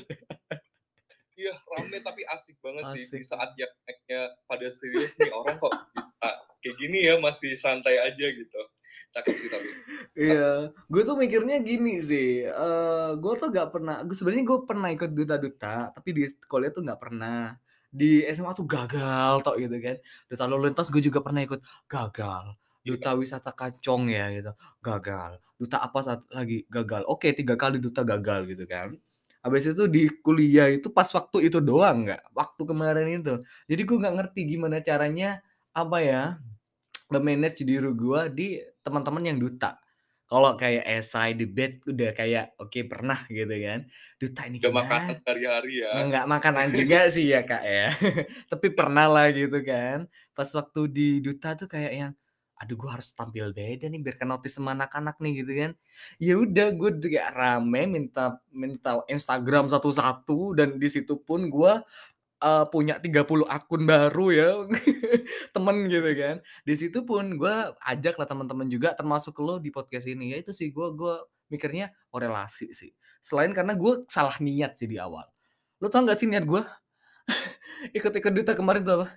Iya 1.42 1.54
rame 1.58 1.98
tapi 2.06 2.22
asik 2.30 2.62
banget 2.62 2.86
sih 2.94 3.04
di 3.10 3.26
Asik. 3.26 3.34
saat 3.34 3.50
yang 3.58 3.72
naiknya 3.90 4.22
pada 4.46 4.68
serius 4.70 5.18
nih 5.18 5.34
orang 5.34 5.58
kok 5.58 5.74
bisa 5.74 6.30
kayak 6.62 6.76
gini 6.78 7.00
ya 7.10 7.18
masih 7.18 7.58
santai 7.58 7.98
aja 7.98 8.28
gitu 8.30 8.62
cakep 9.10 9.34
sih 9.42 9.50
tapi 9.50 9.70
Iya, 10.12 10.76
gue 10.92 11.02
tuh 11.08 11.16
mikirnya 11.16 11.64
gini 11.64 12.04
sih, 12.04 12.44
eee, 12.44 13.10
gue 13.16 13.34
tuh 13.40 13.48
nggak 13.48 13.70
pernah 13.72 14.04
gue 14.04 14.12
sebenarnya 14.12 14.44
gue 14.44 14.60
pernah 14.68 14.90
ikut 14.92 15.12
duta-duta, 15.16 15.90
tapi 15.96 16.10
di 16.12 16.24
kuliah 16.52 16.72
tuh 16.76 16.84
nggak 16.84 17.00
pernah. 17.00 17.56
Di 17.92 18.24
SMA 18.28 18.52
tuh 18.56 18.68
gagal 18.68 19.40
tok 19.44 19.56
gitu 19.60 19.76
kan. 19.80 19.98
Duta 20.28 20.44
lalu 20.52 20.72
lintas 20.72 20.88
gue 20.92 21.00
juga 21.04 21.20
pernah 21.24 21.42
ikut, 21.48 21.60
gagal. 21.88 22.56
Duta 22.84 23.16
wisata 23.16 23.52
Kacong 23.56 24.12
ya 24.12 24.32
gitu, 24.36 24.52
gagal. 24.84 25.40
Duta 25.56 25.78
apa 25.80 26.00
satu 26.04 26.28
lagi, 26.32 26.68
gagal. 26.68 27.08
Oke 27.08 27.32
3 27.32 27.56
kali 27.56 27.80
duta 27.80 28.04
gagal 28.04 28.52
gitu 28.52 28.64
kan. 28.68 28.96
Habis 29.42 29.74
itu 29.74 29.90
di 29.90 30.06
kuliah 30.22 30.70
itu 30.70 30.94
pas 30.94 31.10
waktu 31.10 31.50
itu 31.50 31.58
doang 31.58 32.06
nggak, 32.06 32.30
waktu 32.38 32.62
kemarin 32.62 33.08
itu. 33.10 33.42
Jadi 33.66 33.82
gue 33.84 33.98
nggak 33.98 34.16
ngerti 34.22 34.42
gimana 34.46 34.78
caranya, 34.86 35.42
apa 35.74 35.98
ya, 36.02 36.22
me-manage 37.10 37.66
diri 37.66 37.90
gue 37.92 38.22
di 38.32 38.48
teman-teman 38.86 39.34
yang 39.34 39.38
duta. 39.42 39.82
Kalau 40.32 40.56
kayak 40.56 40.88
esai, 40.88 41.36
debate 41.36 41.84
udah 41.92 42.16
kayak 42.16 42.56
oke 42.56 42.80
pernah 42.88 43.20
gitu 43.28 43.52
kan. 43.52 43.84
Duta 44.16 44.48
ini 44.48 44.64
gak 44.64 44.72
makan 44.72 45.20
hari-hari 45.28 45.84
ya 45.84 46.08
Nggak 46.08 46.26
makanan 46.32 46.68
juga 46.72 47.00
sih 47.12 47.28
ya 47.28 47.44
Kak 47.44 47.64
ya. 47.68 47.92
Tapi 48.52 48.68
pernah 48.72 49.12
lah 49.12 49.28
gitu 49.36 49.60
kan. 49.60 50.08
Pas 50.32 50.48
waktu 50.56 50.82
di 50.88 51.08
duta 51.20 51.60
tuh 51.60 51.68
kayak 51.68 51.92
yang, 51.92 52.12
aduh 52.62 52.78
gue 52.78 52.90
harus 52.94 53.10
tampil 53.18 53.50
beda 53.58 53.90
nih 53.90 53.98
biar 54.06 54.22
kenotis 54.22 54.54
sama 54.54 54.78
anak-anak 54.78 55.18
nih 55.18 55.42
gitu 55.42 55.52
kan. 55.58 55.72
Ya 56.22 56.38
udah 56.38 56.68
gue 56.78 56.92
juga 57.02 57.34
rame 57.34 57.82
minta 57.90 58.38
minta 58.54 59.02
Instagram 59.10 59.66
satu-satu 59.74 60.54
dan 60.54 60.78
di 60.78 60.86
situ 60.86 61.18
pun 61.18 61.50
gue 61.50 61.74
eh, 62.46 62.66
punya 62.70 63.02
30 63.02 63.50
akun 63.50 63.82
baru 63.90 64.26
ya 64.30 64.50
temen 65.58 65.78
gitu 65.90 66.12
kan. 66.14 66.36
Di 66.62 66.74
situ 66.78 67.02
pun 67.02 67.34
gue 67.42 67.56
ajak 67.82 68.22
lah 68.22 68.28
teman-teman 68.30 68.70
juga 68.70 68.94
termasuk 68.94 69.42
lo 69.42 69.58
di 69.58 69.74
podcast 69.74 70.06
ini. 70.06 70.38
Ya 70.38 70.38
itu 70.46 70.54
sih 70.54 70.70
gue 70.70 70.88
gue 70.94 71.16
mikirnya 71.50 71.90
oh 72.14 72.22
sih. 72.48 72.94
Selain 73.22 73.50
karena 73.58 73.74
gue 73.74 74.06
salah 74.06 74.38
niat 74.38 74.78
sih 74.78 74.86
di 74.86 75.02
awal. 75.02 75.26
Lo 75.82 75.90
tau 75.90 76.06
gak 76.06 76.22
sih 76.22 76.30
niat 76.30 76.46
gue? 76.46 76.62
Ikut-ikut 77.98 78.34
duta 78.38 78.54
kemarin 78.54 78.86
tuh 78.86 78.96
apa? 79.02 79.08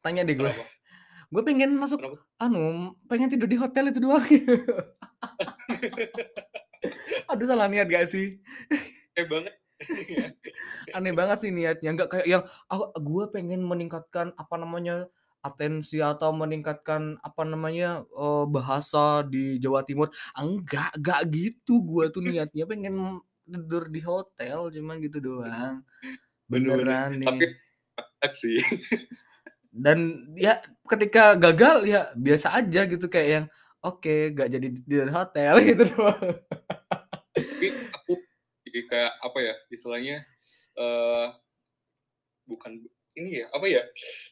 Tanya 0.00 0.24
deh 0.24 0.36
gue. 0.36 0.52
Gue 1.34 1.42
pengen 1.42 1.74
masuk, 1.74 1.98
Kenapa? 1.98 2.22
anu, 2.38 2.94
pengen 3.10 3.26
tidur 3.26 3.50
di 3.50 3.58
hotel 3.58 3.90
itu 3.90 3.98
doang. 3.98 4.22
Aduh 7.34 7.50
salah 7.50 7.66
niat 7.66 7.90
gak 7.90 8.06
sih? 8.06 8.38
eh 9.18 9.26
banget 9.26 9.50
Aneh 10.96 11.10
banget 11.10 11.42
sih 11.42 11.50
niatnya. 11.50 11.98
Nggak 11.98 12.08
kayak 12.14 12.26
yang, 12.30 12.42
ah, 12.70 12.86
gue 12.94 13.24
pengen 13.34 13.66
meningkatkan 13.66 14.30
apa 14.38 14.54
namanya 14.54 15.10
atensi 15.42 15.98
atau 15.98 16.30
meningkatkan 16.30 17.18
apa 17.18 17.42
namanya 17.42 18.06
eh, 18.06 18.46
bahasa 18.46 19.26
di 19.26 19.58
Jawa 19.58 19.82
Timur. 19.82 20.14
Enggak, 20.38 20.94
enggak 20.94 21.34
gitu. 21.34 21.82
Gue 21.82 22.14
tuh 22.14 22.22
niatnya 22.30 22.62
pengen 22.70 23.18
tidur 23.42 23.90
di 23.90 24.06
hotel, 24.06 24.70
cuman 24.70 25.02
gitu 25.02 25.18
doang. 25.18 25.82
Beneran 26.46 27.18
nih. 27.18 27.58
tapi 28.22 28.34
sih 28.38 28.62
Dan 29.74 30.30
ya 30.38 30.62
ketika 30.86 31.34
gagal 31.34 31.82
ya 31.90 32.14
biasa 32.14 32.54
aja 32.54 32.86
gitu 32.86 33.10
kayak 33.10 33.28
yang 33.28 33.46
oke 33.82 34.14
gak 34.32 34.48
jadi 34.48 34.68
di 34.70 34.96
hotel 35.10 35.54
gitu 35.68 35.84
doang. 35.92 36.22
tapi 37.34 37.66
aku 37.90 38.12
kayak 38.86 39.12
apa 39.18 39.38
ya 39.42 39.54
istilahnya 39.70 40.16
eh 40.74 41.28
bukan 42.46 42.78
ini 43.14 43.42
ya 43.42 43.46
apa 43.50 43.66
ya 43.66 43.82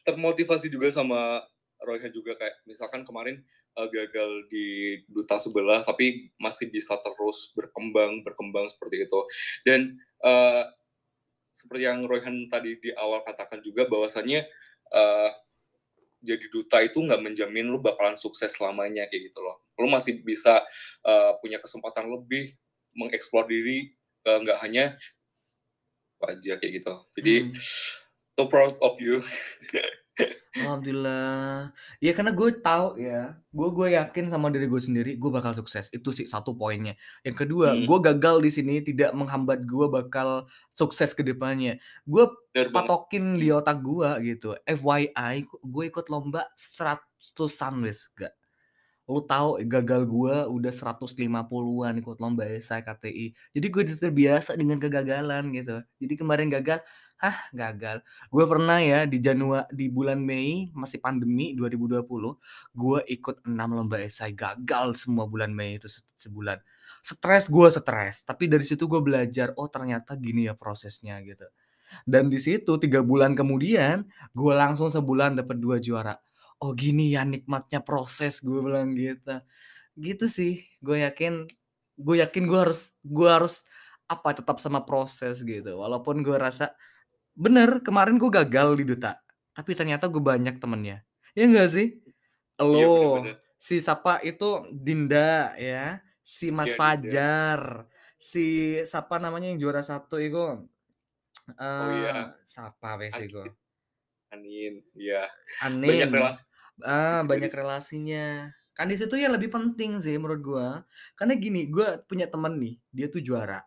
termotivasi 0.07 0.67
juga 0.71 0.91
sama 0.91 1.43
Royhan 1.83 2.11
juga 2.11 2.35
kayak 2.35 2.63
misalkan 2.67 3.03
kemarin 3.03 3.43
uh, 3.75 3.87
gagal 3.87 4.47
di 4.51 4.99
duta 5.07 5.39
sebelah 5.39 5.83
tapi 5.83 6.31
masih 6.39 6.71
bisa 6.71 6.95
terus 6.99 7.51
berkembang 7.55 8.23
berkembang 8.23 8.67
seperti 8.67 9.07
itu 9.07 9.19
dan 9.67 9.95
uh, 10.23 10.67
seperti 11.53 11.85
yang 11.85 12.03
Royhan 12.07 12.49
tadi 12.49 12.79
di 12.81 12.89
awal 12.97 13.21
katakan 13.21 13.61
juga 13.61 13.85
bahwasannya 13.85 14.43
uh, 14.93 15.29
jadi 16.23 16.45
duta 16.47 16.79
itu 16.79 17.03
nggak 17.03 17.19
menjamin 17.19 17.67
lu 17.67 17.83
bakalan 17.83 18.15
sukses 18.15 18.55
selamanya 18.55 19.03
kayak 19.11 19.33
gitu 19.33 19.43
loh. 19.43 19.59
Lu 19.75 19.91
masih 19.91 20.23
bisa 20.23 20.63
uh, 21.03 21.35
punya 21.43 21.59
kesempatan 21.59 22.07
lebih 22.07 22.55
mengeksplor 22.95 23.49
diri 23.49 23.91
nggak 24.23 24.55
uh, 24.55 24.61
hanya 24.63 24.95
aja 26.23 26.55
kayak 26.55 26.79
gitu. 26.79 26.93
Jadi 27.19 27.33
hmm. 27.43 27.59
so 28.39 28.47
proud 28.47 28.79
of 28.79 28.95
you. 29.03 29.19
Alhamdulillah. 30.53 31.73
Ya 31.97 32.13
karena 32.13 32.29
gue 32.29 32.49
tahu 32.61 33.01
ya, 33.01 33.33
gue 33.49 33.69
gue 33.73 33.87
yakin 33.97 34.29
sama 34.29 34.53
diri 34.53 34.69
gue 34.69 34.77
sendiri, 34.77 35.11
gue 35.17 35.31
bakal 35.33 35.57
sukses. 35.57 35.89
Itu 35.89 36.13
sih 36.13 36.29
satu 36.29 36.53
poinnya. 36.53 36.93
Yang 37.25 37.45
kedua, 37.45 37.73
hmm. 37.73 37.89
gue 37.89 37.99
gagal 38.13 38.35
di 38.45 38.51
sini 38.53 38.73
tidak 38.85 39.17
menghambat 39.17 39.65
gue 39.65 39.85
bakal 39.89 40.45
sukses 40.77 41.17
ke 41.17 41.25
depannya. 41.25 41.81
Gue 42.05 42.29
patokin 42.69 43.41
di 43.41 43.49
otak 43.49 43.81
gue 43.81 44.09
gitu. 44.29 44.53
FYI, 44.69 45.49
gue 45.49 45.83
ikut 45.89 46.05
lomba 46.13 46.45
seratusan 46.53 47.81
wis 47.81 48.13
gak. 48.13 48.37
Lu 49.09 49.19
tahu 49.25 49.59
gagal 49.67 50.07
gue 50.07 50.35
udah 50.47 50.71
150-an 50.71 51.93
ikut 51.99 52.17
lomba 52.23 52.45
saya 52.61 52.85
KTI. 52.85 53.35
Jadi 53.57 53.67
gue 53.67 53.83
terbiasa 53.99 54.55
dengan 54.55 54.77
kegagalan 54.77 55.49
gitu. 55.51 55.81
Jadi 55.97 56.13
kemarin 56.13 56.47
gagal, 56.47 56.79
Hah, 57.21 57.37
gagal. 57.53 58.01
Gue 58.33 58.43
pernah 58.49 58.81
ya 58.83 59.05
di 59.07 59.21
Januari 59.21 59.69
di 59.71 59.87
bulan 59.87 60.19
Mei 60.19 60.67
masih 60.73 60.97
pandemi 60.99 61.53
2020, 61.55 62.35
gue 62.73 62.99
ikut 63.07 63.45
6 63.47 63.69
lomba 63.71 64.01
esai, 64.01 64.33
gagal 64.35 64.97
semua 64.99 65.29
bulan 65.29 65.53
Mei 65.53 65.77
itu 65.79 65.87
sebulan. 66.19 66.59
Stres 67.05 67.47
gue 67.47 67.67
stres, 67.71 68.27
tapi 68.27 68.49
dari 68.51 68.65
situ 68.67 68.89
gue 68.91 68.99
belajar, 68.99 69.55
oh 69.55 69.69
ternyata 69.71 70.17
gini 70.19 70.49
ya 70.51 70.53
prosesnya 70.57 71.21
gitu. 71.23 71.47
Dan 72.07 72.27
di 72.33 72.39
situ 72.41 72.75
tiga 72.81 73.03
bulan 73.05 73.35
kemudian, 73.37 74.03
gue 74.35 74.53
langsung 74.55 74.89
sebulan 74.91 75.39
dapat 75.39 75.57
dua 75.61 75.77
juara. 75.79 76.15
Oh 76.63 76.73
gini 76.75 77.13
ya 77.15 77.23
nikmatnya 77.27 77.79
proses, 77.83 78.41
gue 78.43 78.59
bilang 78.63 78.95
gitu. 78.97 79.39
Gitu 79.99 80.25
sih, 80.31 80.53
gue 80.83 81.03
yakin, 81.05 81.47
gue 81.99 82.15
yakin 82.23 82.43
gue 82.49 82.59
harus, 82.59 82.95
gue 83.05 83.29
harus 83.29 83.63
apa 84.09 84.35
tetap 84.37 84.57
sama 84.63 84.83
proses 84.87 85.41
gitu. 85.45 85.79
Walaupun 85.79 86.21
gue 86.25 86.35
rasa 86.39 86.73
Bener, 87.33 87.81
kemarin 87.81 88.21
gue 88.21 88.29
gagal 88.29 88.77
di 88.77 88.85
Duta, 88.85 89.17
tapi 89.57 89.73
ternyata 89.73 90.05
gue 90.05 90.21
banyak 90.21 90.61
temennya. 90.61 91.01
Ya 91.33 91.49
enggak 91.49 91.69
sih? 91.73 91.97
Lo, 92.61 93.25
si 93.57 93.81
siapa 93.81 94.21
itu 94.21 94.69
Dinda 94.69 95.57
ya, 95.57 95.97
si 96.21 96.53
Mas 96.53 96.73
ya, 96.73 96.77
Fajar, 96.77 97.59
Dinda. 97.89 97.89
si 98.21 98.45
siapa 98.85 99.17
namanya 99.17 99.49
yang 99.49 99.57
juara 99.57 99.81
satu 99.81 100.21
itu? 100.21 100.69
Uh, 101.57 101.65
oh 101.65 101.89
iya. 101.97 102.13
Siapa 102.45 103.01
wes 103.01 103.17
itu? 103.17 103.41
Anin, 104.29 104.85
iya. 104.93 105.25
Anin. 105.65 105.89
Banyak 105.89 106.09
relasi. 106.13 106.41
Ah, 106.85 107.21
banyak 107.25 107.49
relasinya. 107.49 108.53
Kan 108.77 108.89
di 108.89 108.97
situ 108.97 109.17
ya 109.17 109.29
lebih 109.29 109.49
penting 109.49 109.97
sih 110.01 110.17
menurut 110.21 110.41
gue. 110.41 110.67
Karena 111.17 111.33
gini, 111.33 111.65
gue 111.65 111.97
punya 112.05 112.29
temen 112.29 112.61
nih, 112.61 112.77
dia 112.93 113.09
tuh 113.09 113.25
juara 113.25 113.61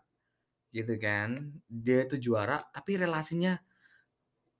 gitu 0.76 1.00
kan. 1.00 1.56
Dia 1.70 2.04
itu 2.04 2.16
juara 2.20 2.60
tapi 2.76 3.00
relasinya 3.00 3.56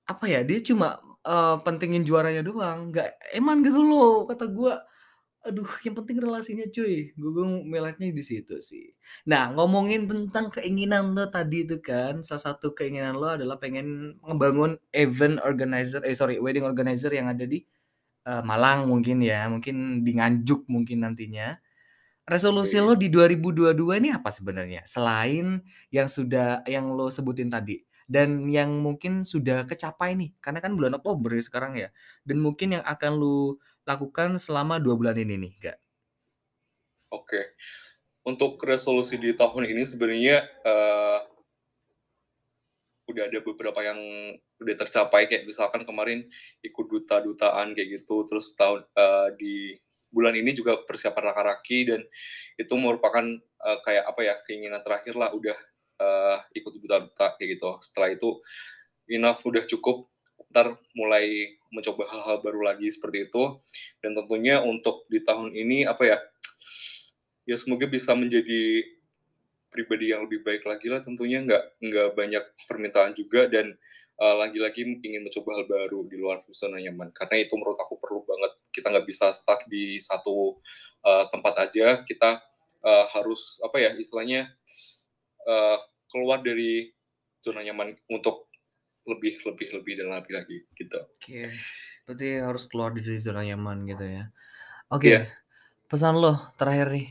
apa 0.07 0.25
ya, 0.31 0.39
dia 0.47 0.59
cuma, 0.63 1.03
uh, 1.27 1.59
pentingin 1.67 2.07
juaranya 2.07 2.39
doang, 2.45 2.95
nggak 2.95 3.35
eman 3.35 3.59
gitu 3.65 3.83
loh 3.83 4.23
kata 4.29 4.47
gua. 4.51 4.79
Aduh 5.47 5.67
yang 5.87 5.95
penting 5.95 6.19
relasinya 6.19 6.67
cuy, 6.71 7.15
gue 7.15 7.45
melihatnya 7.67 8.11
di 8.11 8.23
situ 8.25 8.59
sih. 8.59 8.91
Nah 9.31 9.55
ngomongin 9.55 10.07
tentang 10.11 10.51
keinginan 10.51 11.15
lo 11.15 11.27
tadi 11.31 11.63
itu 11.67 11.79
kan, 11.79 12.19
salah 12.27 12.43
satu 12.51 12.75
keinginan 12.75 13.15
lo 13.15 13.31
adalah 13.31 13.55
pengen 13.59 14.19
ngebangun 14.27 14.75
event 14.91 15.39
organizer 15.43 16.03
eh 16.03 16.15
sorry 16.17 16.39
wedding 16.43 16.67
organizer 16.67 17.11
yang 17.15 17.31
ada 17.31 17.47
di, 17.47 17.63
uh, 18.27 18.43
Malang 18.43 18.87
mungkin 18.91 19.23
ya, 19.23 19.47
mungkin 19.51 20.03
di 20.03 20.11
Nganjuk 20.19 20.67
mungkin 20.71 21.03
nantinya. 21.07 21.55
Resolusi 22.27 22.75
lo 22.83 22.91
di 22.91 23.07
2022 23.07 24.03
ini 24.03 24.11
apa 24.11 24.27
sebenarnya? 24.27 24.83
Selain 24.83 25.63
yang 25.95 26.11
sudah 26.11 26.59
yang 26.67 26.91
lo 26.91 27.07
sebutin 27.07 27.47
tadi 27.47 27.87
dan 28.03 28.51
yang 28.51 28.83
mungkin 28.83 29.23
sudah 29.23 29.63
kecapai 29.63 30.11
nih, 30.15 30.35
karena 30.43 30.59
kan 30.59 30.75
bulan 30.75 30.99
Oktober 30.99 31.35
ya 31.35 31.43
sekarang 31.43 31.79
ya, 31.79 31.87
dan 32.27 32.43
mungkin 32.43 32.75
yang 32.75 32.83
akan 32.83 33.15
lo 33.15 33.59
lakukan 33.87 34.35
selama 34.39 34.75
dua 34.79 34.99
bulan 34.99 35.15
ini 35.15 35.39
nih, 35.39 35.53
Kak. 35.55 35.77
Oke. 37.15 37.55
Untuk 38.27 38.59
resolusi 38.59 39.15
di 39.15 39.31
tahun 39.31 39.71
ini 39.71 39.87
sebenarnya 39.87 40.43
uh, 40.67 41.19
udah 43.07 43.23
ada 43.23 43.39
beberapa 43.39 43.79
yang 43.87 43.99
udah 44.59 44.75
tercapai 44.75 45.31
kayak 45.31 45.47
misalkan 45.47 45.87
kemarin 45.87 46.27
ikut 46.59 46.85
duta-dutaan 46.91 47.71
kayak 47.71 48.03
gitu 48.03 48.27
terus 48.27 48.51
tahun 48.59 48.83
uh, 48.99 49.31
di 49.39 49.79
bulan 50.17 50.33
ini 50.33 50.57
juga 50.57 50.81
persiapan 50.81 51.29
raka-raki 51.29 51.85
dan 51.85 52.01
itu 52.57 52.73
merupakan 52.73 53.21
uh, 53.61 53.77
kayak 53.85 54.09
apa 54.09 54.21
ya 54.25 54.33
keinginan 54.49 54.81
terakhir 54.81 55.13
lah 55.13 55.29
udah 55.29 55.53
uh, 56.01 56.37
ikut 56.57 56.73
duta-duta 56.81 57.37
kayak 57.37 57.61
gitu. 57.61 57.69
Setelah 57.85 58.09
itu 58.09 58.41
enough 59.13 59.45
udah 59.45 59.61
cukup. 59.69 60.09
Ntar 60.49 60.73
mulai 60.97 61.53
mencoba 61.69 62.09
hal-hal 62.09 62.41
baru 62.41 62.65
lagi 62.65 62.89
seperti 62.89 63.29
itu. 63.29 63.61
Dan 64.01 64.17
tentunya 64.17 64.65
untuk 64.65 65.05
di 65.05 65.21
tahun 65.21 65.53
ini 65.53 65.85
apa 65.85 66.03
ya 66.09 66.17
ya 67.45 67.55
semoga 67.55 67.85
bisa 67.85 68.17
menjadi 68.17 68.83
pribadi 69.69 70.09
yang 70.09 70.25
lebih 70.25 70.41
baik 70.41 70.65
lagi 70.65 70.89
lah 70.89 71.05
tentunya. 71.05 71.45
Nggak 71.45 71.63
nggak 71.77 72.09
banyak 72.17 72.43
permintaan 72.65 73.13
juga 73.13 73.45
dan 73.45 73.77
uh, 74.17 74.35
lagi-lagi 74.45 74.85
ingin 75.01 75.25
mencoba 75.25 75.57
hal 75.57 75.65
baru 75.65 76.05
di 76.09 76.17
luar 76.17 76.41
zona 76.53 76.81
nyaman 76.81 77.13
karena 77.13 77.35
itu 77.41 77.53
menurut 77.57 77.79
aku 77.79 77.97
perlu 78.01 78.25
banget 78.25 78.51
kita 78.73 78.89
nggak 78.93 79.07
bisa 79.07 79.29
stuck 79.33 79.65
di 79.69 79.97
satu 80.01 80.57
uh, 81.05 81.25
tempat 81.29 81.69
aja 81.69 82.01
kita 82.03 82.41
uh, 82.83 83.05
harus 83.13 83.61
apa 83.61 83.77
ya 83.81 83.91
istilahnya 83.95 84.51
uh, 85.45 85.77
keluar 86.09 86.41
dari 86.41 86.91
zona 87.41 87.63
nyaman 87.63 87.95
untuk 88.11 88.47
lebih 89.07 89.39
lebih 89.47 89.67
lebih 89.79 89.93
dan 90.03 90.11
lebih 90.11 90.33
lagi 90.35 90.57
gitu. 90.75 90.99
Oke, 90.99 91.55
berarti 92.03 92.27
harus 92.43 92.63
keluar 92.67 92.91
dari 92.91 93.15
zona 93.15 93.39
nyaman 93.47 93.87
gitu 93.87 94.03
ya. 94.03 94.23
Oke, 94.91 95.07
yeah. 95.07 95.23
pesan 95.87 96.19
lo 96.19 96.51
terakhir 96.59 96.91
nih 96.91 97.07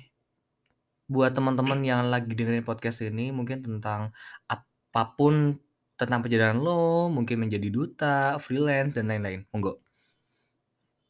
buat 1.09 1.33
teman-teman 1.33 1.81
yang 1.87 2.11
lagi 2.11 2.35
dengerin 2.35 2.67
podcast 2.67 3.01
ini 3.07 3.33
mungkin 3.33 3.63
tentang 3.63 4.11
apa 4.51 5.03
pun 5.17 5.57
tentang 5.97 6.21
perjalanan 6.21 6.61
lo, 6.61 7.09
mungkin 7.09 7.49
menjadi 7.49 7.69
duta, 7.73 8.37
freelance, 8.41 8.93
dan 8.93 9.09
lain-lain. 9.09 9.49
Monggo. 9.51 9.81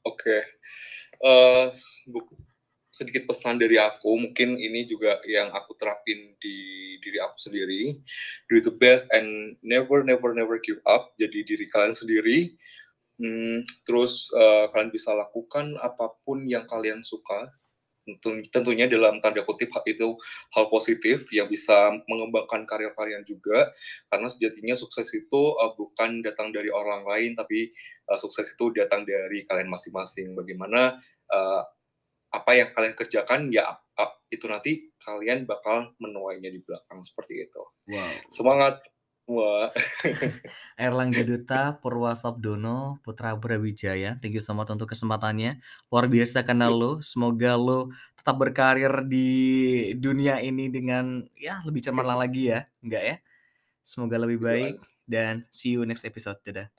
Oke. 0.07 0.23
Okay. 0.23 0.41
Uh, 1.19 1.69
eh, 1.69 2.23
sedikit 2.95 3.29
pesan 3.29 3.61
dari 3.61 3.77
aku, 3.77 4.17
mungkin 4.17 4.57
ini 4.57 4.89
juga 4.89 5.21
yang 5.29 5.53
aku 5.53 5.77
terapin 5.77 6.33
di 6.41 6.57
diri 7.03 7.19
aku 7.21 7.37
sendiri. 7.37 8.01
Do 8.49 8.63
the 8.63 8.73
best 8.73 9.13
and 9.13 9.61
never, 9.61 10.01
never, 10.01 10.33
never 10.33 10.57
give 10.63 10.81
up. 10.89 11.13
Jadi 11.21 11.45
diri 11.45 11.67
kalian 11.69 11.93
sendiri. 11.93 12.57
Hmm, 13.17 13.65
terus 13.85 14.29
uh, 14.37 14.69
kalian 14.73 14.93
bisa 14.93 15.13
lakukan 15.17 15.77
apa 15.81 16.13
pun 16.25 16.45
yang 16.45 16.69
kalian 16.69 17.01
suka 17.01 17.49
tentunya 18.55 18.87
dalam 18.87 19.19
tanda 19.19 19.43
kutip 19.43 19.75
itu 19.83 20.15
hal 20.55 20.71
positif 20.71 21.27
yang 21.35 21.51
bisa 21.51 21.91
mengembangkan 22.07 22.63
karya 22.63 22.95
kalian 22.95 23.27
juga 23.27 23.75
karena 24.07 24.31
sejatinya 24.31 24.79
sukses 24.79 25.11
itu 25.11 25.43
uh, 25.59 25.75
bukan 25.75 26.23
datang 26.23 26.55
dari 26.55 26.71
orang 26.71 27.03
lain 27.03 27.35
tapi 27.35 27.75
uh, 28.07 28.19
sukses 28.19 28.55
itu 28.55 28.71
datang 28.71 29.03
dari 29.03 29.43
kalian 29.43 29.67
masing-masing. 29.67 30.39
Bagaimana 30.39 30.95
uh, 31.35 31.63
apa 32.31 32.51
yang 32.55 32.71
kalian 32.71 32.95
kerjakan 32.95 33.51
ya 33.51 33.75
itu 34.27 34.45
nanti 34.51 34.91
kalian 34.99 35.47
bakal 35.47 35.95
menuainya 36.03 36.51
di 36.51 36.61
belakang 36.61 37.01
seperti 37.07 37.47
itu. 37.47 37.63
Wow. 37.87 38.13
semangat 38.29 38.83
Wah. 39.27 39.75
Erlangga 40.79 41.27
Duta 41.27 41.75
Purwasabdono 41.83 43.03
Putra 43.03 43.35
Brawijaya. 43.35 44.15
Thank 44.23 44.39
you 44.39 44.45
so 44.45 44.55
much 44.55 44.71
untuk 44.71 44.87
kesempatannya. 44.95 45.59
Luar 45.91 46.07
biasa 46.07 46.47
kenal 46.47 46.71
lo. 46.71 46.93
Semoga 47.03 47.59
lo 47.59 47.91
tetap 48.15 48.39
berkarir 48.39 49.03
di 49.11 49.27
dunia 49.99 50.39
ini 50.39 50.71
dengan 50.71 51.27
ya 51.35 51.59
lebih 51.67 51.83
cemerlang 51.83 52.19
lagi 52.23 52.55
ya. 52.55 52.71
Enggak 52.79 53.03
ya? 53.03 53.17
Semoga 53.83 54.17
lebih 54.23 54.39
baik 54.39 54.77
dan 55.11 55.43
see 55.51 55.75
you 55.75 55.83
next 55.83 56.07
episode. 56.07 56.39
Dadah. 56.47 56.71